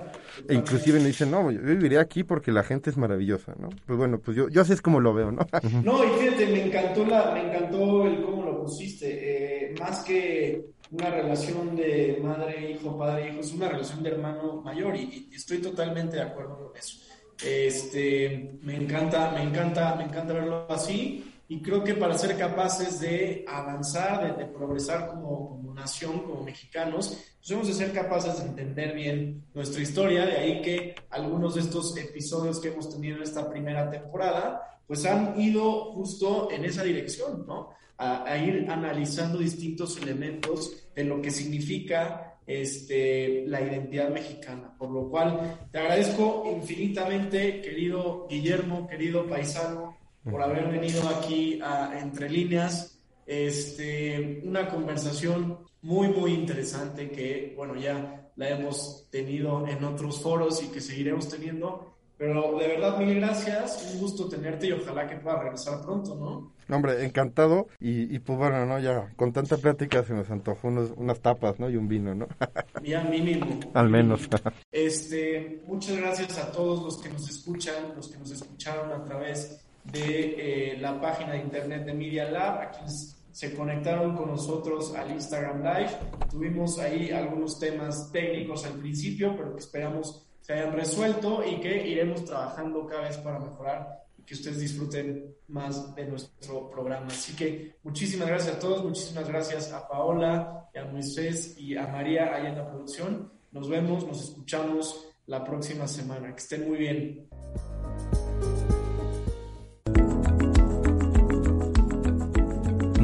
E 0.46 0.54
inclusive 0.54 1.00
me 1.00 1.06
dicen, 1.06 1.30
no, 1.30 1.50
yo 1.50 1.62
viviré 1.62 1.98
aquí 1.98 2.24
porque 2.24 2.52
la 2.52 2.62
gente 2.62 2.90
es 2.90 2.98
maravillosa, 2.98 3.54
¿no? 3.58 3.70
Pues 3.86 3.98
bueno, 3.98 4.18
pues 4.18 4.36
yo, 4.36 4.50
yo 4.50 4.60
así 4.60 4.74
es 4.74 4.82
como 4.82 5.00
lo 5.00 5.14
veo, 5.14 5.32
¿no? 5.32 5.46
no, 5.82 6.04
y 6.04 6.08
fíjate, 6.18 6.46
me 6.48 6.66
encantó, 6.66 7.06
la, 7.06 7.32
me 7.32 7.48
encantó 7.48 8.06
el 8.06 8.22
cómo 8.22 8.44
lo 8.44 8.62
pusiste. 8.64 9.70
Eh, 9.70 9.74
más 9.80 10.04
que 10.04 10.66
una 10.90 11.08
relación 11.08 11.74
de 11.74 12.20
madre-hijo, 12.22 12.98
padre-hijo, 12.98 13.40
es 13.40 13.54
una 13.54 13.70
relación 13.70 14.02
de 14.02 14.10
hermano 14.10 14.60
mayor 14.60 14.94
y, 14.94 15.28
y 15.30 15.34
estoy 15.34 15.58
totalmente 15.58 16.16
de 16.16 16.22
acuerdo 16.22 16.58
con 16.58 16.76
eso. 16.76 16.98
Este, 17.42 18.58
me 18.60 18.76
encanta, 18.76 19.30
me 19.30 19.42
encanta, 19.42 19.94
me 19.96 20.04
encanta 20.04 20.34
verlo 20.34 20.66
así 20.68 21.32
y 21.48 21.62
creo 21.62 21.84
que 21.84 21.94
para 21.94 22.18
ser 22.18 22.36
capaces 22.36 23.00
de 23.00 23.44
avanzar, 23.46 24.36
de, 24.36 24.46
progresar 24.46 25.08
como, 25.08 25.50
como, 25.50 25.74
nación, 25.74 26.20
como 26.20 26.42
mexicanos, 26.42 27.16
pues 27.38 27.50
hemos 27.50 27.68
de 27.68 27.74
ser 27.74 27.92
capaces 27.92 28.38
de 28.38 28.48
entender 28.48 28.94
bien 28.94 29.44
nuestra 29.54 29.82
historia, 29.82 30.24
de 30.26 30.36
ahí 30.36 30.62
que 30.62 30.94
algunos 31.10 31.54
de 31.54 31.60
estos 31.60 31.96
episodios 31.96 32.58
que 32.58 32.68
hemos 32.68 32.90
tenido 32.90 33.16
en 33.16 33.22
esta 33.22 33.48
primera 33.48 33.90
temporada, 33.90 34.80
pues 34.86 35.04
han 35.04 35.40
ido 35.40 35.92
justo 35.92 36.50
en 36.50 36.64
esa 36.64 36.82
dirección, 36.82 37.46
¿no? 37.46 37.70
A, 37.98 38.24
a 38.24 38.38
ir 38.38 38.66
analizando 38.68 39.38
distintos 39.38 39.96
elementos 39.98 40.88
de 40.94 41.04
lo 41.04 41.20
que 41.22 41.30
significa 41.30 42.36
este, 42.46 43.44
la 43.46 43.60
identidad 43.60 44.10
mexicana. 44.10 44.72
Por 44.78 44.90
lo 44.90 45.08
cual, 45.08 45.68
te 45.72 45.78
agradezco 45.78 46.44
infinitamente, 46.54 47.60
querido 47.60 48.26
Guillermo, 48.28 48.86
querido 48.86 49.26
paisano, 49.26 49.95
por 50.30 50.42
haber 50.42 50.68
venido 50.68 51.08
aquí 51.08 51.60
a 51.62 51.98
Entre 52.00 52.28
Líneas. 52.28 52.98
Este, 53.26 54.40
una 54.44 54.68
conversación 54.68 55.58
muy, 55.82 56.08
muy 56.08 56.32
interesante 56.32 57.10
que, 57.10 57.54
bueno, 57.56 57.76
ya 57.76 58.30
la 58.36 58.48
hemos 58.50 59.08
tenido 59.10 59.66
en 59.66 59.82
otros 59.84 60.20
foros 60.20 60.62
y 60.62 60.68
que 60.68 60.80
seguiremos 60.80 61.28
teniendo. 61.28 61.96
Pero 62.18 62.58
de 62.58 62.66
verdad, 62.66 62.96
mil 62.96 63.14
gracias, 63.16 63.92
un 63.92 64.00
gusto 64.00 64.26
tenerte 64.26 64.68
y 64.68 64.72
ojalá 64.72 65.06
que 65.06 65.16
pueda 65.16 65.38
regresar 65.42 65.82
pronto, 65.82 66.14
¿no? 66.14 66.56
hombre, 66.74 67.04
encantado. 67.04 67.68
Y, 67.78 68.14
y, 68.14 68.18
pues 68.20 68.38
bueno, 68.38 68.64
¿no? 68.64 68.78
Ya 68.78 69.12
con 69.16 69.32
tanta 69.32 69.58
plática 69.58 70.02
se 70.02 70.14
nos 70.14 70.30
antojó 70.30 70.68
unos, 70.68 70.92
unas 70.96 71.20
tapas, 71.20 71.60
¿no? 71.60 71.68
Y 71.68 71.76
un 71.76 71.88
vino, 71.88 72.14
¿no? 72.14 72.26
ya 72.82 73.04
mínimo. 73.04 73.60
Al 73.74 73.90
menos. 73.90 74.28
este, 74.72 75.62
muchas 75.66 75.98
gracias 75.98 76.38
a 76.38 76.50
todos 76.50 76.82
los 76.82 76.96
que 77.02 77.10
nos 77.10 77.28
escuchan, 77.28 77.94
los 77.94 78.08
que 78.08 78.18
nos 78.18 78.30
escucharon 78.30 78.92
a 78.92 79.04
través 79.04 79.65
de 79.92 80.72
eh, 80.72 80.78
la 80.78 81.00
página 81.00 81.32
de 81.32 81.38
internet 81.38 81.84
de 81.84 81.94
Media 81.94 82.30
Lab, 82.30 82.60
a 82.60 82.70
quienes 82.70 83.16
se 83.30 83.54
conectaron 83.54 84.16
con 84.16 84.28
nosotros 84.28 84.94
al 84.94 85.10
Instagram 85.10 85.62
Live. 85.62 85.90
Tuvimos 86.30 86.78
ahí 86.78 87.10
algunos 87.10 87.58
temas 87.58 88.10
técnicos 88.10 88.64
al 88.64 88.74
principio, 88.74 89.34
pero 89.36 89.54
que 89.54 89.60
esperamos 89.60 90.26
se 90.40 90.52
hayan 90.52 90.72
resuelto 90.72 91.42
y 91.44 91.60
que 91.60 91.88
iremos 91.88 92.24
trabajando 92.24 92.86
cada 92.86 93.08
vez 93.08 93.16
para 93.18 93.40
mejorar 93.40 94.04
y 94.16 94.22
que 94.22 94.34
ustedes 94.34 94.60
disfruten 94.60 95.34
más 95.48 95.92
de 95.96 96.06
nuestro 96.06 96.70
programa. 96.70 97.08
Así 97.08 97.34
que 97.34 97.74
muchísimas 97.82 98.28
gracias 98.28 98.56
a 98.56 98.58
todos, 98.60 98.84
muchísimas 98.84 99.28
gracias 99.28 99.72
a 99.72 99.88
Paola, 99.88 100.56
y 100.76 100.78
a 100.78 100.84
Moisés 100.84 101.56
y 101.58 101.76
a 101.76 101.86
María 101.86 102.34
ahí 102.34 102.46
en 102.46 102.56
la 102.56 102.68
producción. 102.68 103.32
Nos 103.50 103.68
vemos, 103.68 104.06
nos 104.06 104.22
escuchamos 104.22 105.08
la 105.26 105.42
próxima 105.42 105.88
semana. 105.88 106.30
Que 106.32 106.38
estén 106.38 106.68
muy 106.68 106.78
bien. 106.78 107.28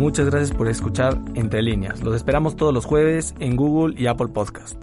Muchas 0.03 0.27
gracias 0.27 0.51
por 0.51 0.69
escuchar 0.69 1.17
Entre 1.37 1.62
Líneas. 1.62 2.03
Los 2.03 2.17
esperamos 2.17 2.57
todos 2.57 2.75
los 2.75 2.85
jueves 2.85 3.37
en 3.38 3.55
Google 3.55 3.95
y 3.97 4.09
Apple 4.09 4.27
Podcast. 4.35 4.75